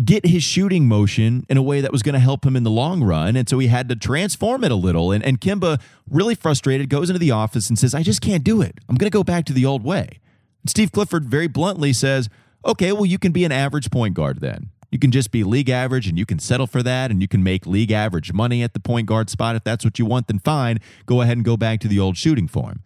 get 0.05 0.27
his 0.27 0.43
shooting 0.43 0.87
motion 0.87 1.45
in 1.49 1.57
a 1.57 1.63
way 1.63 1.81
that 1.81 1.93
was 1.93 2.03
going 2.03 2.15
to 2.15 2.19
help 2.19 2.45
him 2.45 2.57
in 2.57 2.63
the 2.63 2.71
long 2.71 3.03
run. 3.03 3.37
And 3.37 3.49
so 3.49 3.59
he 3.59 3.69
had 3.69 3.89
to 3.89 3.97
transform 3.97 4.65
it 4.65 4.71
a 4.71 4.75
little. 4.75 5.13
And, 5.13 5.25
and 5.25 5.41
Kemba, 5.41 5.81
really 6.11 6.35
frustrated, 6.35 6.91
goes 6.91 7.09
into 7.09 7.19
the 7.19 7.31
office 7.31 7.69
and 7.69 7.79
says, 7.79 7.95
I 7.95 8.03
just 8.03 8.21
can't 8.21 8.45
do 8.45 8.61
it. 8.61 8.79
I'm 8.89 8.97
going 8.97 9.11
to 9.11 9.15
go 9.15 9.25
back 9.25 9.47
to 9.47 9.55
the 9.55 9.65
old 9.65 9.85
way. 9.85 10.21
Steve 10.67 10.93
Clifford 10.93 11.25
very 11.25 11.47
bluntly 11.47 11.93
says, 11.93 12.29
Okay, 12.67 12.93
well, 12.93 13.07
you 13.07 13.19
can 13.19 13.31
be 13.31 13.45
an 13.45 13.53
average 13.53 13.91
point 13.91 14.15
guard 14.15 14.41
then. 14.41 14.71
You 14.91 14.99
can 14.99 15.11
just 15.11 15.31
be 15.31 15.45
league 15.45 15.71
average 15.71 16.09
and 16.09 16.19
you 16.19 16.27
can 16.27 16.39
settle 16.39 16.67
for 16.67 16.83
that 16.83 17.11
and 17.11 17.23
you 17.23 17.29
can 17.29 17.43
make 17.43 17.67
league 17.67 17.93
average 17.93 18.33
money 18.33 18.63
at 18.63 18.73
the 18.73 18.81
point 18.81 19.07
guard 19.07 19.31
spot. 19.31 19.57
If 19.57 19.65
that's 19.65 19.85
what 19.85 19.99
you 19.99 20.07
want, 20.07 20.27
then 20.27 20.39
fine. 20.41 20.79
Go 21.07 21.21
ahead 21.21 21.37
and 21.37 21.45
go 21.45 21.57
back 21.57 21.81
to 21.81 21.89
the 21.89 21.99
old 21.99 22.17
shooting 22.17 22.49
form. 22.49 22.83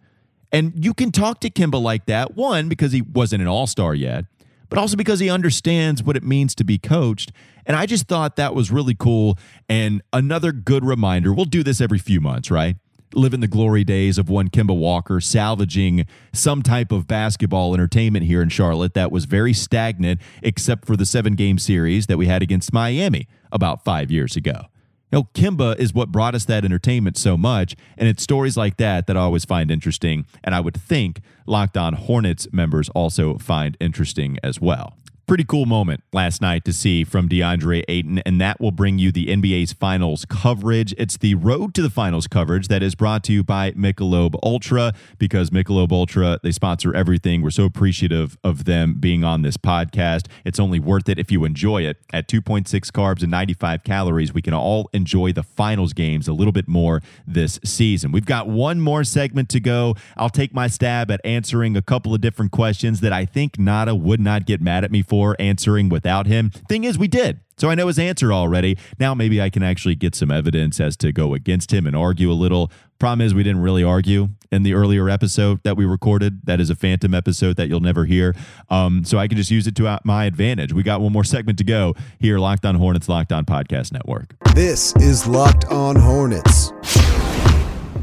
And 0.51 0.73
you 0.75 0.93
can 0.93 1.11
talk 1.11 1.39
to 1.41 1.49
Kemba 1.49 1.81
like 1.81 2.05
that, 2.07 2.35
one, 2.35 2.67
because 2.67 2.91
he 2.91 3.01
wasn't 3.01 3.41
an 3.41 3.47
all 3.47 3.67
star 3.67 3.95
yet, 3.95 4.25
but 4.69 4.77
also 4.77 4.97
because 4.97 5.19
he 5.19 5.29
understands 5.29 6.03
what 6.03 6.17
it 6.17 6.23
means 6.23 6.53
to 6.55 6.63
be 6.63 6.77
coached. 6.77 7.31
And 7.65 7.77
I 7.77 7.85
just 7.85 8.07
thought 8.07 8.35
that 8.35 8.53
was 8.53 8.71
really 8.71 8.95
cool. 8.95 9.37
And 9.69 10.01
another 10.11 10.51
good 10.51 10.83
reminder 10.83 11.33
we'll 11.33 11.45
do 11.45 11.63
this 11.63 11.79
every 11.79 11.99
few 11.99 12.19
months, 12.19 12.51
right? 12.51 12.75
Live 13.13 13.33
in 13.33 13.41
the 13.41 13.47
glory 13.47 13.83
days 13.83 14.17
of 14.17 14.29
one 14.29 14.47
Kemba 14.47 14.75
Walker 14.75 15.19
salvaging 15.19 16.05
some 16.31 16.61
type 16.61 16.93
of 16.93 17.07
basketball 17.07 17.73
entertainment 17.73 18.25
here 18.25 18.41
in 18.41 18.47
Charlotte 18.47 18.93
that 18.93 19.11
was 19.11 19.25
very 19.25 19.51
stagnant, 19.51 20.21
except 20.41 20.85
for 20.85 20.95
the 20.95 21.05
seven 21.05 21.35
game 21.35 21.57
series 21.57 22.07
that 22.07 22.17
we 22.17 22.27
had 22.27 22.41
against 22.41 22.71
Miami 22.71 23.27
about 23.51 23.83
five 23.83 24.11
years 24.11 24.37
ago. 24.37 24.67
You 25.11 25.19
know, 25.19 25.23
Kemba 25.33 25.77
is 25.77 25.93
what 25.93 26.09
brought 26.09 26.35
us 26.35 26.45
that 26.45 26.63
entertainment 26.63 27.17
so 27.17 27.35
much, 27.35 27.75
and 27.97 28.07
it's 28.07 28.23
stories 28.23 28.55
like 28.55 28.77
that 28.77 29.07
that 29.07 29.17
I 29.17 29.19
always 29.19 29.43
find 29.43 29.69
interesting, 29.69 30.25
and 30.41 30.55
I 30.55 30.61
would 30.61 30.79
think 30.79 31.19
Locked 31.45 31.75
On 31.75 31.93
Hornets 31.93 32.47
members 32.53 32.87
also 32.89 33.37
find 33.37 33.75
interesting 33.81 34.37
as 34.41 34.61
well. 34.61 34.95
Pretty 35.31 35.45
cool 35.45 35.65
moment 35.65 36.03
last 36.11 36.41
night 36.41 36.65
to 36.65 36.73
see 36.73 37.05
from 37.05 37.29
DeAndre 37.29 37.85
Ayton, 37.87 38.19
and 38.25 38.41
that 38.41 38.59
will 38.59 38.73
bring 38.73 38.99
you 38.99 39.13
the 39.13 39.27
NBA's 39.27 39.71
finals 39.71 40.25
coverage. 40.25 40.93
It's 40.97 41.15
the 41.15 41.35
road 41.35 41.73
to 41.75 41.81
the 41.81 41.89
finals 41.89 42.27
coverage 42.27 42.67
that 42.67 42.83
is 42.83 42.95
brought 42.95 43.23
to 43.23 43.31
you 43.31 43.41
by 43.41 43.71
Michelob 43.71 44.35
Ultra 44.43 44.91
because 45.19 45.49
Michelob 45.49 45.93
Ultra, 45.93 46.37
they 46.43 46.51
sponsor 46.51 46.93
everything. 46.93 47.41
We're 47.41 47.51
so 47.51 47.63
appreciative 47.63 48.37
of 48.43 48.65
them 48.65 48.95
being 48.99 49.23
on 49.23 49.41
this 49.41 49.55
podcast. 49.55 50.27
It's 50.43 50.59
only 50.59 50.81
worth 50.81 51.07
it 51.07 51.17
if 51.17 51.31
you 51.31 51.45
enjoy 51.45 51.83
it. 51.83 51.95
At 52.11 52.27
2.6 52.27 52.67
carbs 52.91 53.21
and 53.21 53.31
95 53.31 53.85
calories, 53.85 54.33
we 54.33 54.41
can 54.41 54.53
all 54.53 54.89
enjoy 54.91 55.31
the 55.31 55.43
finals 55.43 55.93
games 55.93 56.27
a 56.27 56.33
little 56.33 56.51
bit 56.51 56.67
more 56.67 57.01
this 57.25 57.57
season. 57.63 58.11
We've 58.11 58.25
got 58.25 58.49
one 58.49 58.81
more 58.81 59.05
segment 59.05 59.47
to 59.51 59.61
go. 59.61 59.95
I'll 60.17 60.29
take 60.29 60.53
my 60.53 60.67
stab 60.67 61.09
at 61.09 61.21
answering 61.23 61.77
a 61.77 61.81
couple 61.81 62.13
of 62.13 62.19
different 62.19 62.51
questions 62.51 62.99
that 62.99 63.13
I 63.13 63.23
think 63.23 63.57
Nada 63.57 63.95
would 63.95 64.19
not 64.19 64.45
get 64.45 64.59
mad 64.59 64.83
at 64.83 64.91
me 64.91 65.01
for 65.01 65.20
answering 65.39 65.89
without 65.89 66.27
him. 66.27 66.49
Thing 66.49 66.83
is, 66.83 66.97
we 66.97 67.07
did. 67.07 67.39
So 67.57 67.69
I 67.69 67.75
know 67.75 67.87
his 67.87 67.99
answer 67.99 68.33
already. 68.33 68.77
Now 68.99 69.13
maybe 69.13 69.39
I 69.39 69.49
can 69.51 69.61
actually 69.61 69.95
get 69.95 70.15
some 70.15 70.31
evidence 70.31 70.79
as 70.79 70.97
to 70.97 71.11
go 71.11 71.35
against 71.35 71.71
him 71.71 71.85
and 71.85 71.95
argue 71.95 72.31
a 72.31 72.33
little. 72.33 72.71
Problem 72.97 73.25
is, 73.25 73.33
we 73.33 73.43
didn't 73.43 73.61
really 73.61 73.83
argue 73.83 74.29
in 74.51 74.63
the 74.63 74.73
earlier 74.73 75.09
episode 75.09 75.61
that 75.63 75.77
we 75.77 75.85
recorded. 75.85 76.45
That 76.45 76.59
is 76.59 76.69
a 76.69 76.75
phantom 76.75 77.13
episode 77.13 77.57
that 77.57 77.67
you'll 77.67 77.79
never 77.79 78.05
hear. 78.05 78.35
Um, 78.69 79.03
so 79.03 79.17
I 79.17 79.27
can 79.27 79.37
just 79.37 79.51
use 79.51 79.67
it 79.67 79.75
to 79.75 79.99
my 80.03 80.25
advantage. 80.25 80.73
We 80.73 80.83
got 80.83 81.01
one 81.01 81.11
more 81.11 81.23
segment 81.23 81.57
to 81.59 81.63
go 81.63 81.95
here, 82.19 82.39
Locked 82.39 82.65
On 82.65 82.75
Hornets, 82.75 83.07
Locked 83.07 83.31
On 83.31 83.45
Podcast 83.45 83.91
Network. 83.91 84.35
This 84.55 84.95
is 84.97 85.27
Locked 85.27 85.65
On 85.65 85.95
Hornets. 85.95 86.71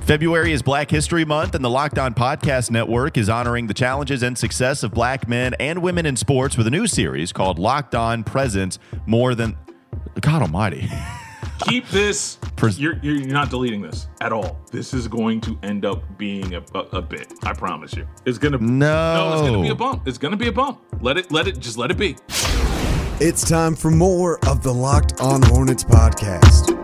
February 0.08 0.52
is 0.52 0.62
Black 0.62 0.90
History 0.90 1.26
Month, 1.26 1.54
and 1.54 1.62
the 1.62 1.68
Locked 1.68 1.98
On 1.98 2.14
Podcast 2.14 2.70
Network 2.70 3.18
is 3.18 3.28
honoring 3.28 3.66
the 3.66 3.74
challenges 3.74 4.22
and 4.22 4.38
success 4.38 4.82
of 4.82 4.90
black 4.90 5.28
men 5.28 5.52
and 5.60 5.82
women 5.82 6.06
in 6.06 6.16
sports 6.16 6.56
with 6.56 6.66
a 6.66 6.70
new 6.70 6.86
series 6.86 7.30
called 7.30 7.58
Locked 7.58 7.94
On 7.94 8.24
Presents 8.24 8.78
More 9.04 9.34
Than. 9.34 9.54
God 10.22 10.40
Almighty. 10.40 10.88
Keep 11.66 11.88
this. 11.88 12.38
You're, 12.78 12.96
you're 13.02 13.26
not 13.26 13.50
deleting 13.50 13.82
this 13.82 14.08
at 14.22 14.32
all. 14.32 14.58
This 14.72 14.94
is 14.94 15.08
going 15.08 15.42
to 15.42 15.58
end 15.62 15.84
up 15.84 16.02
being 16.16 16.54
a, 16.54 16.64
a, 16.74 16.78
a 16.78 17.02
bit. 17.02 17.30
I 17.42 17.52
promise 17.52 17.94
you. 17.94 18.08
It's 18.24 18.38
gonna. 18.38 18.56
No. 18.56 19.14
No, 19.14 19.32
it's 19.34 19.42
gonna 19.50 19.62
be 19.62 19.68
a 19.68 19.74
bump. 19.74 20.08
It's 20.08 20.16
gonna 20.16 20.38
be 20.38 20.48
a 20.48 20.52
bump. 20.52 20.80
Let 21.02 21.18
it. 21.18 21.30
Let 21.30 21.48
it. 21.48 21.58
Just 21.58 21.76
let 21.76 21.90
it 21.90 21.98
be. 21.98 22.16
It's 23.20 23.46
time 23.46 23.76
for 23.76 23.90
more 23.90 24.42
of 24.48 24.62
the 24.62 24.72
Locked 24.72 25.20
On 25.20 25.42
Hornets 25.42 25.84
podcast. 25.84 26.77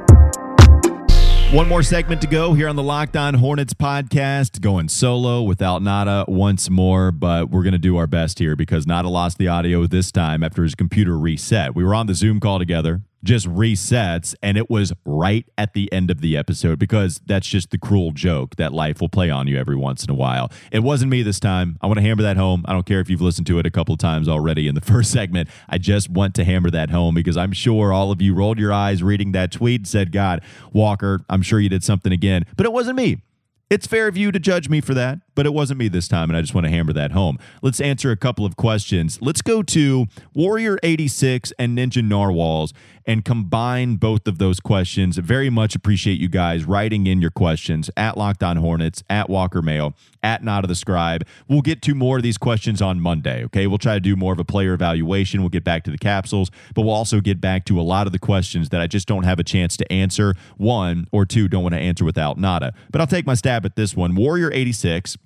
One 1.54 1.68
more 1.68 1.84
segment 1.84 2.20
to 2.22 2.26
go 2.26 2.54
here 2.54 2.66
on 2.66 2.74
the 2.74 2.82
Locked 2.82 3.16
On 3.16 3.34
Hornets 3.34 3.74
podcast. 3.74 4.60
Going 4.60 4.88
solo 4.88 5.40
without 5.40 5.82
Nada 5.82 6.24
once 6.26 6.68
more, 6.68 7.12
but 7.12 7.48
we're 7.48 7.62
going 7.62 7.74
to 7.74 7.78
do 7.78 7.96
our 7.96 8.08
best 8.08 8.40
here 8.40 8.56
because 8.56 8.88
Nada 8.88 9.08
lost 9.08 9.38
the 9.38 9.46
audio 9.46 9.86
this 9.86 10.10
time 10.10 10.42
after 10.42 10.64
his 10.64 10.74
computer 10.74 11.16
reset. 11.16 11.76
We 11.76 11.84
were 11.84 11.94
on 11.94 12.08
the 12.08 12.14
Zoom 12.14 12.40
call 12.40 12.58
together 12.58 13.02
just 13.24 13.46
resets 13.48 14.34
and 14.42 14.56
it 14.56 14.70
was 14.70 14.92
right 15.04 15.46
at 15.58 15.72
the 15.72 15.92
end 15.92 16.10
of 16.10 16.20
the 16.20 16.36
episode 16.36 16.78
because 16.78 17.20
that's 17.26 17.46
just 17.46 17.70
the 17.70 17.78
cruel 17.78 18.12
joke 18.12 18.56
that 18.56 18.72
life 18.72 19.00
will 19.00 19.08
play 19.08 19.30
on 19.30 19.48
you 19.48 19.58
every 19.58 19.76
once 19.76 20.04
in 20.04 20.10
a 20.10 20.14
while. 20.14 20.52
It 20.70 20.80
wasn't 20.80 21.10
me 21.10 21.22
this 21.22 21.40
time. 21.40 21.78
I 21.80 21.86
want 21.86 21.98
to 21.98 22.02
hammer 22.02 22.22
that 22.22 22.36
home. 22.36 22.64
I 22.66 22.72
don't 22.72 22.86
care 22.86 23.00
if 23.00 23.08
you've 23.10 23.20
listened 23.20 23.46
to 23.48 23.58
it 23.58 23.66
a 23.66 23.70
couple 23.70 23.96
times 23.96 24.28
already 24.28 24.68
in 24.68 24.74
the 24.74 24.80
first 24.92 25.10
segment. 25.10 25.48
I 25.68 25.78
just 25.78 26.10
want 26.10 26.34
to 26.36 26.44
hammer 26.44 26.70
that 26.70 26.90
home 26.90 27.14
because 27.14 27.36
I'm 27.36 27.52
sure 27.52 27.92
all 27.92 28.12
of 28.12 28.20
you 28.20 28.34
rolled 28.34 28.58
your 28.58 28.72
eyes 28.72 29.02
reading 29.02 29.32
that 29.32 29.50
tweet 29.50 29.80
and 29.80 29.88
said, 29.88 30.12
God, 30.12 30.42
Walker, 30.72 31.24
I'm 31.28 31.42
sure 31.42 31.58
you 31.58 31.68
did 31.68 31.82
something 31.82 32.12
again. 32.12 32.44
But 32.56 32.66
it 32.66 32.72
wasn't 32.72 32.96
me. 32.96 33.22
It's 33.70 33.86
fair 33.86 34.06
of 34.06 34.16
you 34.16 34.30
to 34.30 34.38
judge 34.38 34.68
me 34.68 34.80
for 34.80 34.94
that, 34.94 35.18
but 35.34 35.46
it 35.46 35.54
wasn't 35.54 35.78
me 35.78 35.88
this 35.88 36.08
time, 36.08 36.30
and 36.30 36.36
I 36.36 36.40
just 36.40 36.54
want 36.54 36.66
to 36.66 36.70
hammer 36.70 36.92
that 36.92 37.12
home. 37.12 37.38
Let's 37.62 37.80
answer 37.80 38.10
a 38.10 38.16
couple 38.16 38.46
of 38.46 38.56
questions. 38.56 39.18
Let's 39.20 39.42
go 39.42 39.62
to 39.62 40.06
Warrior 40.34 40.78
86 40.82 41.52
and 41.58 41.76
Ninja 41.76 42.02
Narwhals 42.02 42.72
and 43.06 43.24
combine 43.24 43.96
both 43.96 44.26
of 44.26 44.38
those 44.38 44.60
questions. 44.60 45.18
Very 45.18 45.50
much 45.50 45.74
appreciate 45.74 46.18
you 46.18 46.28
guys 46.28 46.64
writing 46.64 47.06
in 47.06 47.20
your 47.20 47.30
questions 47.30 47.90
at 47.96 48.16
Locked 48.16 48.42
On 48.42 48.56
Hornets, 48.56 49.02
at 49.10 49.28
Walker 49.28 49.60
Mail, 49.60 49.94
at 50.22 50.42
Not 50.42 50.64
of 50.64 50.68
the 50.68 50.74
Scribe. 50.74 51.24
We'll 51.48 51.60
get 51.60 51.82
to 51.82 51.94
more 51.94 52.16
of 52.16 52.22
these 52.22 52.38
questions 52.38 52.80
on 52.80 53.00
Monday, 53.00 53.44
okay? 53.44 53.66
We'll 53.66 53.78
try 53.78 53.94
to 53.94 54.00
do 54.00 54.16
more 54.16 54.32
of 54.32 54.38
a 54.38 54.44
player 54.44 54.72
evaluation. 54.72 55.40
We'll 55.40 55.50
get 55.50 55.64
back 55.64 55.84
to 55.84 55.90
the 55.90 55.98
capsules, 55.98 56.50
but 56.74 56.82
we'll 56.82 56.94
also 56.94 57.20
get 57.20 57.40
back 57.40 57.64
to 57.66 57.78
a 57.78 57.82
lot 57.82 58.06
of 58.06 58.12
the 58.12 58.18
questions 58.18 58.70
that 58.70 58.80
I 58.80 58.86
just 58.86 59.06
don't 59.06 59.24
have 59.24 59.38
a 59.38 59.44
chance 59.44 59.76
to 59.76 59.92
answer. 59.92 60.34
One 60.56 61.06
or 61.12 61.26
two 61.26 61.48
don't 61.48 61.62
want 61.62 61.74
to 61.74 61.80
answer 61.80 62.04
without 62.04 62.38
Nada. 62.38 62.72
But 62.90 63.00
I'll 63.00 63.06
take 63.06 63.26
my 63.26 63.34
stab 63.34 63.66
at 63.66 63.76
this 63.76 63.94
one. 63.94 64.14
Warrior 64.14 64.50
86 64.52 65.18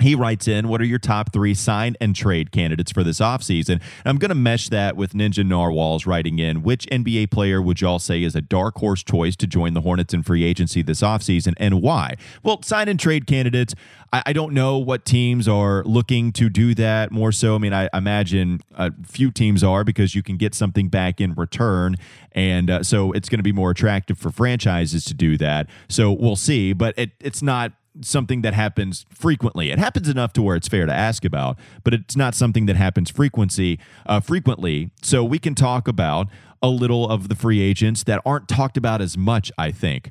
he 0.00 0.14
writes 0.14 0.48
in, 0.48 0.68
What 0.68 0.80
are 0.80 0.84
your 0.84 0.98
top 0.98 1.32
three 1.32 1.54
sign 1.54 1.96
and 2.00 2.14
trade 2.14 2.50
candidates 2.52 2.92
for 2.92 3.02
this 3.02 3.20
offseason? 3.20 3.80
I'm 4.04 4.18
going 4.18 4.30
to 4.30 4.34
mesh 4.34 4.68
that 4.68 4.96
with 4.96 5.12
Ninja 5.12 5.46
Narwhals 5.46 6.06
writing 6.06 6.38
in, 6.38 6.62
Which 6.62 6.86
NBA 6.86 7.30
player 7.30 7.62
would 7.62 7.80
y'all 7.80 7.98
say 7.98 8.22
is 8.22 8.34
a 8.34 8.40
dark 8.40 8.76
horse 8.76 9.02
choice 9.02 9.36
to 9.36 9.46
join 9.46 9.74
the 9.74 9.82
Hornets 9.82 10.14
in 10.14 10.22
free 10.22 10.44
agency 10.44 10.82
this 10.82 11.00
offseason 11.00 11.54
and 11.58 11.80
why? 11.82 12.16
Well, 12.42 12.62
sign 12.62 12.88
and 12.88 12.98
trade 12.98 13.26
candidates, 13.26 13.74
I, 14.12 14.22
I, 14.26 14.32
don't 14.32 14.52
know 14.52 14.78
what 14.78 15.04
teams 15.04 15.48
are 15.48 15.82
looking 15.84 16.32
to 16.32 16.48
do 16.48 16.74
that 16.76 17.10
more 17.10 17.32
so. 17.32 17.56
I 17.56 17.58
mean, 17.58 17.72
I 17.72 17.88
imagine 17.92 18.60
a 18.76 18.92
few 19.04 19.30
teams 19.30 19.64
are 19.64 19.82
because 19.82 20.14
you 20.14 20.22
can 20.22 20.36
get 20.36 20.54
something 20.54 20.88
back 20.88 21.20
in 21.20 21.34
return. 21.34 21.96
And 22.32 22.70
uh, 22.70 22.82
so 22.82 23.12
it's 23.12 23.28
going 23.28 23.38
to 23.40 23.44
be 23.44 23.52
more 23.52 23.70
attractive 23.70 24.18
for 24.18 24.30
franchises 24.30 25.04
to 25.06 25.14
do 25.14 25.36
that. 25.38 25.68
So 25.88 26.12
we'll 26.12 26.36
see, 26.36 26.72
but 26.72 26.94
it, 26.96 27.10
it's 27.20 27.42
not 27.42 27.72
something 28.02 28.42
that 28.42 28.54
happens 28.54 29.06
frequently. 29.10 29.70
It 29.70 29.78
happens 29.78 30.08
enough 30.08 30.32
to 30.34 30.42
where 30.42 30.56
it's 30.56 30.68
fair 30.68 30.86
to 30.86 30.92
ask 30.92 31.24
about, 31.24 31.58
but 31.84 31.94
it's 31.94 32.16
not 32.16 32.34
something 32.34 32.66
that 32.66 32.76
happens 32.76 33.10
frequency 33.10 33.78
uh, 34.06 34.20
frequently. 34.20 34.90
So 35.02 35.24
we 35.24 35.38
can 35.38 35.54
talk 35.54 35.86
about 35.86 36.28
a 36.62 36.68
little 36.68 37.08
of 37.08 37.28
the 37.28 37.34
free 37.34 37.60
agents 37.60 38.04
that 38.04 38.20
aren't 38.24 38.48
talked 38.48 38.76
about 38.76 39.00
as 39.00 39.16
much. 39.16 39.52
I 39.58 39.70
think 39.70 40.10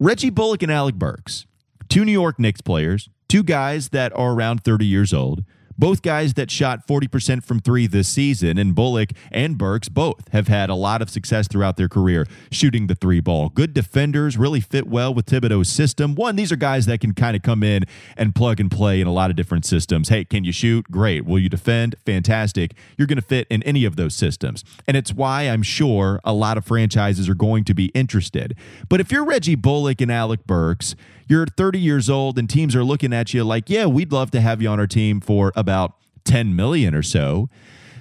Reggie 0.00 0.30
Bullock 0.30 0.62
and 0.62 0.72
Alec 0.72 0.96
Burks, 0.96 1.46
two 1.88 2.04
New 2.04 2.12
York 2.12 2.38
Knicks 2.38 2.60
players, 2.60 3.08
two 3.28 3.42
guys 3.42 3.90
that 3.90 4.12
are 4.16 4.32
around 4.32 4.64
30 4.64 4.86
years 4.86 5.12
old. 5.12 5.44
Both 5.78 6.02
guys 6.02 6.34
that 6.34 6.50
shot 6.50 6.86
40% 6.86 7.44
from 7.44 7.60
three 7.60 7.86
this 7.86 8.08
season, 8.08 8.58
and 8.58 8.74
Bullock 8.74 9.10
and 9.30 9.56
Burks 9.58 9.88
both 9.88 10.28
have 10.32 10.48
had 10.48 10.70
a 10.70 10.74
lot 10.74 11.02
of 11.02 11.10
success 11.10 11.48
throughout 11.48 11.76
their 11.76 11.88
career 11.88 12.26
shooting 12.50 12.86
the 12.86 12.94
three 12.94 13.20
ball. 13.20 13.48
Good 13.48 13.74
defenders, 13.74 14.36
really 14.36 14.60
fit 14.60 14.86
well 14.86 15.12
with 15.12 15.26
Thibodeau's 15.26 15.68
system. 15.68 16.14
One, 16.14 16.36
these 16.36 16.52
are 16.52 16.56
guys 16.56 16.86
that 16.86 17.00
can 17.00 17.14
kind 17.14 17.36
of 17.36 17.42
come 17.42 17.62
in 17.62 17.84
and 18.16 18.34
plug 18.34 18.60
and 18.60 18.70
play 18.70 19.00
in 19.00 19.06
a 19.06 19.12
lot 19.12 19.30
of 19.30 19.36
different 19.36 19.64
systems. 19.64 20.08
Hey, 20.08 20.24
can 20.24 20.44
you 20.44 20.52
shoot? 20.52 20.90
Great. 20.90 21.24
Will 21.24 21.38
you 21.38 21.48
defend? 21.48 21.96
Fantastic. 22.04 22.72
You're 22.96 23.06
going 23.06 23.16
to 23.16 23.22
fit 23.22 23.46
in 23.50 23.62
any 23.64 23.84
of 23.84 23.96
those 23.96 24.14
systems. 24.14 24.64
And 24.86 24.96
it's 24.96 25.12
why 25.12 25.42
I'm 25.42 25.62
sure 25.62 26.20
a 26.24 26.32
lot 26.32 26.58
of 26.58 26.64
franchises 26.64 27.28
are 27.28 27.34
going 27.34 27.64
to 27.64 27.74
be 27.74 27.86
interested. 27.86 28.56
But 28.88 29.00
if 29.00 29.10
you're 29.10 29.24
Reggie 29.24 29.54
Bullock 29.54 30.00
and 30.00 30.10
Alec 30.10 30.46
Burks, 30.46 30.94
you're 31.28 31.46
30 31.46 31.78
years 31.78 32.10
old 32.10 32.38
and 32.38 32.48
teams 32.48 32.74
are 32.76 32.84
looking 32.84 33.12
at 33.12 33.32
you 33.32 33.44
like, 33.44 33.68
yeah, 33.68 33.86
we'd 33.86 34.12
love 34.12 34.30
to 34.32 34.40
have 34.40 34.62
you 34.62 34.68
on 34.68 34.78
our 34.80 34.86
team 34.86 35.20
for 35.20 35.52
about 35.56 35.94
10 36.24 36.54
million 36.54 36.94
or 36.94 37.02
so, 37.02 37.48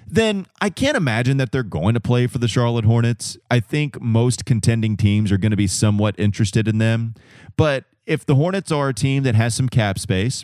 then 0.07 0.45
I 0.59 0.69
can't 0.69 0.97
imagine 0.97 1.37
that 1.37 1.51
they're 1.51 1.63
going 1.63 1.93
to 1.93 2.01
play 2.01 2.27
for 2.27 2.37
the 2.37 2.47
Charlotte 2.47 2.85
Hornets. 2.85 3.37
I 3.49 3.61
think 3.61 4.01
most 4.01 4.45
contending 4.45 4.97
teams 4.97 5.31
are 5.31 5.37
going 5.37 5.51
to 5.51 5.57
be 5.57 5.67
somewhat 5.67 6.15
interested 6.19 6.67
in 6.67 6.79
them. 6.79 7.15
But 7.55 7.85
if 8.05 8.25
the 8.25 8.35
Hornets 8.35 8.71
are 8.71 8.89
a 8.89 8.93
team 8.93 9.23
that 9.23 9.35
has 9.35 9.55
some 9.55 9.69
cap 9.69 9.97
space, 9.97 10.43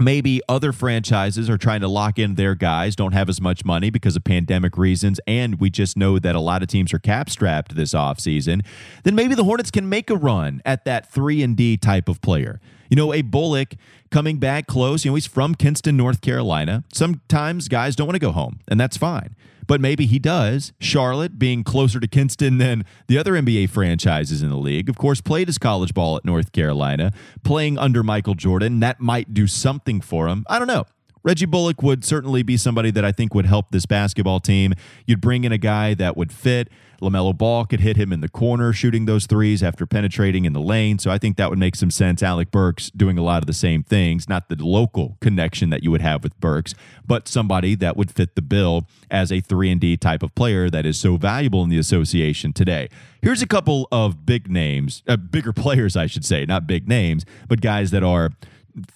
maybe 0.00 0.40
other 0.48 0.72
franchises 0.72 1.48
are 1.50 1.58
trying 1.58 1.80
to 1.80 1.88
lock 1.88 2.18
in 2.18 2.34
their 2.34 2.54
guys, 2.54 2.96
don't 2.96 3.12
have 3.12 3.28
as 3.28 3.40
much 3.40 3.64
money 3.64 3.90
because 3.90 4.16
of 4.16 4.24
pandemic 4.24 4.76
reasons, 4.76 5.20
and 5.26 5.60
we 5.60 5.70
just 5.70 5.96
know 5.96 6.18
that 6.18 6.34
a 6.34 6.40
lot 6.40 6.62
of 6.62 6.68
teams 6.68 6.92
are 6.92 6.98
cap 6.98 7.30
strapped 7.30 7.74
this 7.74 7.94
offseason, 7.94 8.64
then 9.04 9.14
maybe 9.14 9.34
the 9.34 9.44
Hornets 9.44 9.70
can 9.70 9.88
make 9.88 10.10
a 10.10 10.16
run 10.16 10.62
at 10.64 10.84
that 10.84 11.10
3 11.10 11.42
and 11.42 11.56
D 11.56 11.76
type 11.76 12.08
of 12.08 12.20
player. 12.20 12.60
You 12.88 12.96
know, 12.96 13.12
a 13.12 13.22
Bullock 13.22 13.74
coming 14.10 14.38
back 14.38 14.66
close, 14.66 15.04
you 15.04 15.10
know, 15.10 15.14
he's 15.14 15.26
from 15.26 15.54
Kinston, 15.54 15.96
North 15.96 16.20
Carolina. 16.20 16.84
Sometimes 16.92 17.68
guys 17.68 17.96
don't 17.96 18.06
want 18.06 18.16
to 18.16 18.20
go 18.20 18.32
home, 18.32 18.60
and 18.68 18.80
that's 18.80 18.96
fine 18.96 19.34
but 19.68 19.80
maybe 19.80 20.06
he 20.06 20.18
does. 20.18 20.72
Charlotte, 20.80 21.38
being 21.38 21.62
closer 21.62 22.00
to 22.00 22.08
Kinston 22.08 22.58
than 22.58 22.84
the 23.06 23.18
other 23.18 23.34
NBA 23.34 23.70
franchises 23.70 24.42
in 24.42 24.48
the 24.48 24.56
league, 24.56 24.88
of 24.88 24.98
course, 24.98 25.20
played 25.20 25.46
his 25.46 25.58
college 25.58 25.94
ball 25.94 26.16
at 26.16 26.24
North 26.24 26.50
Carolina, 26.50 27.12
playing 27.44 27.78
under 27.78 28.02
Michael 28.02 28.34
Jordan. 28.34 28.80
That 28.80 28.98
might 28.98 29.32
do 29.32 29.46
something 29.46 30.00
for 30.00 30.26
him. 30.26 30.44
I 30.48 30.58
don't 30.58 30.66
know. 30.66 30.86
Reggie 31.28 31.44
Bullock 31.44 31.82
would 31.82 32.06
certainly 32.06 32.42
be 32.42 32.56
somebody 32.56 32.90
that 32.90 33.04
I 33.04 33.12
think 33.12 33.34
would 33.34 33.44
help 33.44 33.70
this 33.70 33.84
basketball 33.84 34.40
team. 34.40 34.72
You'd 35.04 35.20
bring 35.20 35.44
in 35.44 35.52
a 35.52 35.58
guy 35.58 35.92
that 35.92 36.16
would 36.16 36.32
fit. 36.32 36.70
LaMelo 37.02 37.36
Ball 37.36 37.66
could 37.66 37.80
hit 37.80 37.98
him 37.98 38.14
in 38.14 38.22
the 38.22 38.30
corner 38.30 38.72
shooting 38.72 39.04
those 39.04 39.26
threes 39.26 39.62
after 39.62 39.84
penetrating 39.84 40.46
in 40.46 40.54
the 40.54 40.60
lane. 40.60 40.98
So 40.98 41.10
I 41.10 41.18
think 41.18 41.36
that 41.36 41.50
would 41.50 41.58
make 41.58 41.76
some 41.76 41.90
sense. 41.90 42.22
Alec 42.22 42.50
Burks 42.50 42.88
doing 42.88 43.18
a 43.18 43.22
lot 43.22 43.42
of 43.42 43.46
the 43.46 43.52
same 43.52 43.82
things, 43.82 44.26
not 44.26 44.48
the 44.48 44.56
local 44.58 45.18
connection 45.20 45.68
that 45.68 45.82
you 45.82 45.90
would 45.90 46.00
have 46.00 46.22
with 46.22 46.40
Burks, 46.40 46.74
but 47.06 47.28
somebody 47.28 47.74
that 47.74 47.94
would 47.94 48.10
fit 48.10 48.34
the 48.34 48.40
bill 48.40 48.86
as 49.10 49.30
a 49.30 49.42
3 49.42 49.70
and 49.72 49.80
D 49.82 49.98
type 49.98 50.22
of 50.22 50.34
player 50.34 50.70
that 50.70 50.86
is 50.86 50.98
so 50.98 51.18
valuable 51.18 51.62
in 51.62 51.68
the 51.68 51.76
association 51.76 52.54
today. 52.54 52.88
Here's 53.20 53.42
a 53.42 53.46
couple 53.46 53.86
of 53.92 54.24
big 54.24 54.50
names, 54.50 55.02
uh, 55.06 55.18
bigger 55.18 55.52
players 55.64 55.94
I 55.94 56.06
should 56.06 56.24
say, 56.24 56.46
not 56.46 56.66
big 56.66 56.88
names, 56.88 57.26
but 57.48 57.60
guys 57.60 57.90
that 57.90 58.02
are 58.02 58.30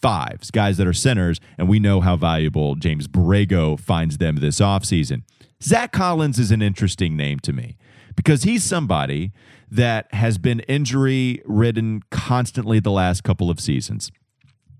fives, 0.00 0.50
guys 0.50 0.76
that 0.76 0.86
are 0.86 0.92
centers, 0.92 1.40
and 1.58 1.68
we 1.68 1.78
know 1.78 2.00
how 2.00 2.16
valuable 2.16 2.74
James 2.74 3.08
Borrego 3.08 3.78
finds 3.78 4.18
them 4.18 4.36
this 4.36 4.60
offseason. 4.60 5.22
Zach 5.62 5.92
Collins 5.92 6.38
is 6.38 6.50
an 6.50 6.62
interesting 6.62 7.16
name 7.16 7.38
to 7.40 7.52
me 7.52 7.76
because 8.16 8.42
he's 8.42 8.64
somebody 8.64 9.32
that 9.70 10.12
has 10.12 10.38
been 10.38 10.60
injury 10.60 11.40
ridden 11.44 12.02
constantly 12.10 12.80
the 12.80 12.90
last 12.90 13.24
couple 13.24 13.48
of 13.50 13.60
seasons. 13.60 14.10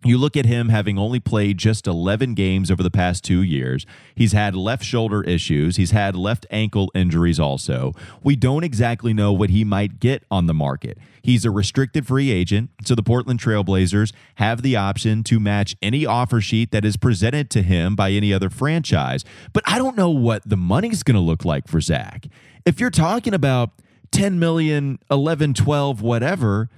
You 0.04 0.18
look 0.18 0.36
at 0.36 0.46
him 0.46 0.68
having 0.68 0.98
only 0.98 1.20
played 1.20 1.58
just 1.58 1.86
11 1.86 2.34
games 2.34 2.72
over 2.72 2.82
the 2.82 2.90
past 2.90 3.22
two 3.22 3.40
years. 3.40 3.86
He's 4.16 4.32
had 4.32 4.56
left 4.56 4.84
shoulder 4.84 5.22
issues. 5.22 5.76
He's 5.76 5.92
had 5.92 6.16
left 6.16 6.44
ankle 6.50 6.90
injuries 6.92 7.38
also. 7.38 7.92
We 8.22 8.34
don't 8.34 8.64
exactly 8.64 9.14
know 9.14 9.32
what 9.32 9.50
he 9.50 9.62
might 9.62 10.00
get 10.00 10.24
on 10.28 10.46
the 10.46 10.54
market. 10.54 10.98
He's 11.22 11.44
a 11.44 11.52
restricted 11.52 12.04
free 12.04 12.32
agent, 12.32 12.70
so 12.84 12.96
the 12.96 13.02
Portland 13.02 13.38
Trailblazers 13.38 14.12
have 14.36 14.62
the 14.62 14.74
option 14.74 15.22
to 15.24 15.38
match 15.38 15.76
any 15.80 16.04
offer 16.04 16.40
sheet 16.40 16.72
that 16.72 16.84
is 16.84 16.96
presented 16.96 17.48
to 17.50 17.62
him 17.62 17.94
by 17.94 18.10
any 18.10 18.34
other 18.34 18.50
franchise. 18.50 19.24
But 19.52 19.62
I 19.66 19.78
don't 19.78 19.96
know 19.96 20.10
what 20.10 20.42
the 20.44 20.56
money's 20.56 21.04
going 21.04 21.14
to 21.14 21.20
look 21.20 21.44
like 21.44 21.68
for 21.68 21.80
Zach. 21.80 22.26
If 22.66 22.80
you're 22.80 22.90
talking 22.90 23.34
about 23.34 23.70
10 24.10 24.40
million, 24.40 24.98
11, 25.12 25.54
12, 25.54 26.02
whatever, 26.02 26.68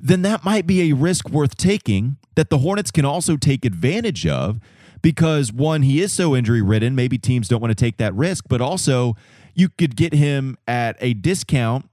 then 0.00 0.22
that 0.22 0.44
might 0.44 0.66
be 0.66 0.90
a 0.90 0.94
risk 0.94 1.28
worth 1.28 1.56
taking 1.56 2.16
that 2.34 2.50
the 2.50 2.58
Hornets 2.58 2.90
can 2.90 3.04
also 3.04 3.36
take 3.36 3.64
advantage 3.64 4.26
of 4.26 4.60
because 5.02 5.52
one, 5.52 5.82
he 5.82 6.00
is 6.00 6.12
so 6.12 6.34
injury 6.34 6.62
ridden, 6.62 6.94
maybe 6.94 7.18
teams 7.18 7.48
don't 7.48 7.60
want 7.60 7.70
to 7.70 7.74
take 7.74 7.96
that 7.98 8.14
risk, 8.14 8.44
but 8.48 8.60
also 8.60 9.16
you 9.54 9.68
could 9.68 9.96
get 9.96 10.12
him 10.12 10.56
at 10.66 10.96
a 11.00 11.14
discount 11.14 11.88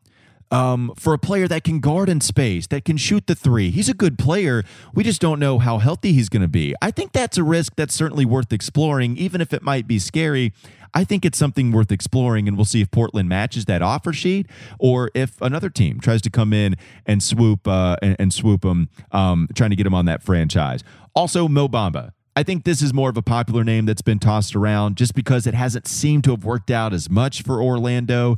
um, 0.52 0.94
for 0.96 1.14
a 1.14 1.18
player 1.18 1.48
that 1.48 1.64
can 1.64 1.80
guard 1.80 2.08
in 2.08 2.22
space, 2.22 2.68
that 2.68 2.86
can 2.86 2.98
shoot 2.98 3.28
the 3.28 3.36
three. 3.36 3.72
He's 3.72 3.90
a 3.90 3.94
good 3.94 4.18
player. 4.18 4.64
We 4.94 5.04
just 5.04 5.20
don't 5.20 5.40
know 5.40 5.60
how 5.60 5.80
healthy 5.80 6.14
he's 6.14 6.30
going 6.30 6.44
to 6.44 6.48
be. 6.48 6.76
I 6.82 6.92
think 6.92 7.12
that's 7.12 7.38
a 7.38 7.44
risk 7.44 7.74
that's 7.76 7.94
certainly 7.94 8.26
worth 8.26 8.54
exploring, 8.54 9.18
even 9.18 9.42
if 9.42 9.54
it 9.54 9.64
might 9.64 9.88
be 9.88 10.00
scary. 10.00 10.54
I 10.96 11.04
think 11.04 11.26
it's 11.26 11.38
something 11.38 11.74
worth 11.74 11.92
exploring, 11.92 12.48
and 12.48 12.56
we'll 12.58 12.66
see 12.66 12.80
if 12.80 12.90
Portland 12.90 13.28
matches 13.28 13.66
that 13.66 13.82
offer 13.82 14.14
sheet 14.14 14.48
or 14.80 15.12
if 15.14 15.40
another 15.42 15.70
team 15.70 16.00
tries 16.00 16.22
to 16.22 16.30
come 16.30 16.54
in 16.54 16.78
and 17.06 17.22
swoop 17.22 17.68
uh, 17.68 17.98
and, 18.02 18.16
and 18.18 18.34
swoop 18.34 18.64
him, 18.64 18.88
um, 19.12 19.50
trying 19.54 19.72
to 19.72 19.76
get 19.76 19.86
him 19.86 19.94
on 19.94 20.06
that 20.06 20.24
franchise. 20.24 20.84
Also, 21.14 21.50
Mo 21.50 21.68
Bamba. 21.68 22.12
I 22.38 22.44
think 22.44 22.66
this 22.66 22.82
is 22.82 22.94
more 22.94 23.10
of 23.10 23.16
a 23.16 23.22
popular 23.22 23.64
name 23.64 23.86
that's 23.86 24.02
been 24.02 24.20
tossed 24.20 24.56
around 24.56 24.98
just 24.98 25.16
because 25.16 25.48
it 25.48 25.54
hasn't 25.54 25.88
seemed 25.88 26.26
to 26.26 26.32
have 26.32 26.44
worked 26.44 26.70
out 26.70 26.94
as 26.94 27.10
much 27.10 27.44
for 27.44 27.62
Orlando 27.62 28.38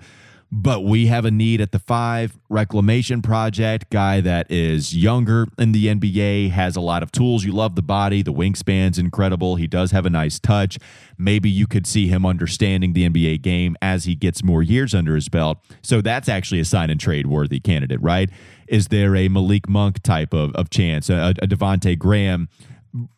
but 0.51 0.83
we 0.83 1.07
have 1.07 1.25
a 1.25 1.31
need 1.31 1.59
at 1.59 1.71
the 1.71 1.79
five 1.79 2.37
reclamation 2.49 3.21
project. 3.21 3.89
Guy 3.89 4.21
that 4.21 4.49
is 4.49 4.95
younger 4.95 5.47
in 5.57 5.73
the 5.73 5.87
nba 5.87 6.51
has 6.51 6.75
a 6.75 6.81
lot 6.81 7.03
of 7.03 7.11
tools. 7.11 7.43
You 7.43 7.51
love 7.51 7.75
the 7.75 7.81
body. 7.81 8.21
The 8.21 8.33
wingspan's 8.33 8.97
incredible. 8.97 9.57
He 9.57 9.67
does 9.67 9.91
have 9.91 10.05
a 10.05 10.09
nice 10.09 10.39
touch. 10.39 10.77
Maybe 11.17 11.49
you 11.49 11.67
could 11.67 11.85
see 11.85 12.07
him 12.07 12.25
understanding 12.25 12.93
the 12.93 13.09
nba 13.09 13.41
game 13.41 13.75
as 13.81 14.05
he 14.05 14.15
gets 14.15 14.43
more 14.43 14.63
years 14.63 14.95
under 14.95 15.15
his 15.15 15.27
belt. 15.27 15.57
So 15.81 16.01
that's 16.01 16.29
actually 16.29 16.61
a 16.61 16.65
sign 16.65 16.89
and 16.89 16.99
trade 16.99 17.27
worthy 17.27 17.59
candidate 17.59 18.01
right? 18.01 18.29
Is 18.67 18.87
there 18.87 19.15
a 19.15 19.27
malik 19.27 19.67
monk 19.67 20.01
type 20.01 20.33
of, 20.33 20.53
of 20.55 20.69
chance 20.69 21.09
a, 21.09 21.33
a 21.41 21.47
devonte 21.47 21.97
graham 21.99 22.47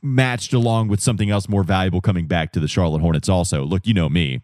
matched 0.01 0.51
along 0.51 0.87
with 0.87 0.99
something 0.99 1.29
else 1.29 1.47
more 1.47 1.63
valuable 1.63 2.01
coming 2.01 2.27
back 2.27 2.51
to 2.53 2.59
the 2.59 2.67
charlotte 2.67 3.01
hornets 3.01 3.29
also? 3.29 3.63
Look 3.63 3.85
you 3.85 3.93
know 3.93 4.09
me 4.09 4.41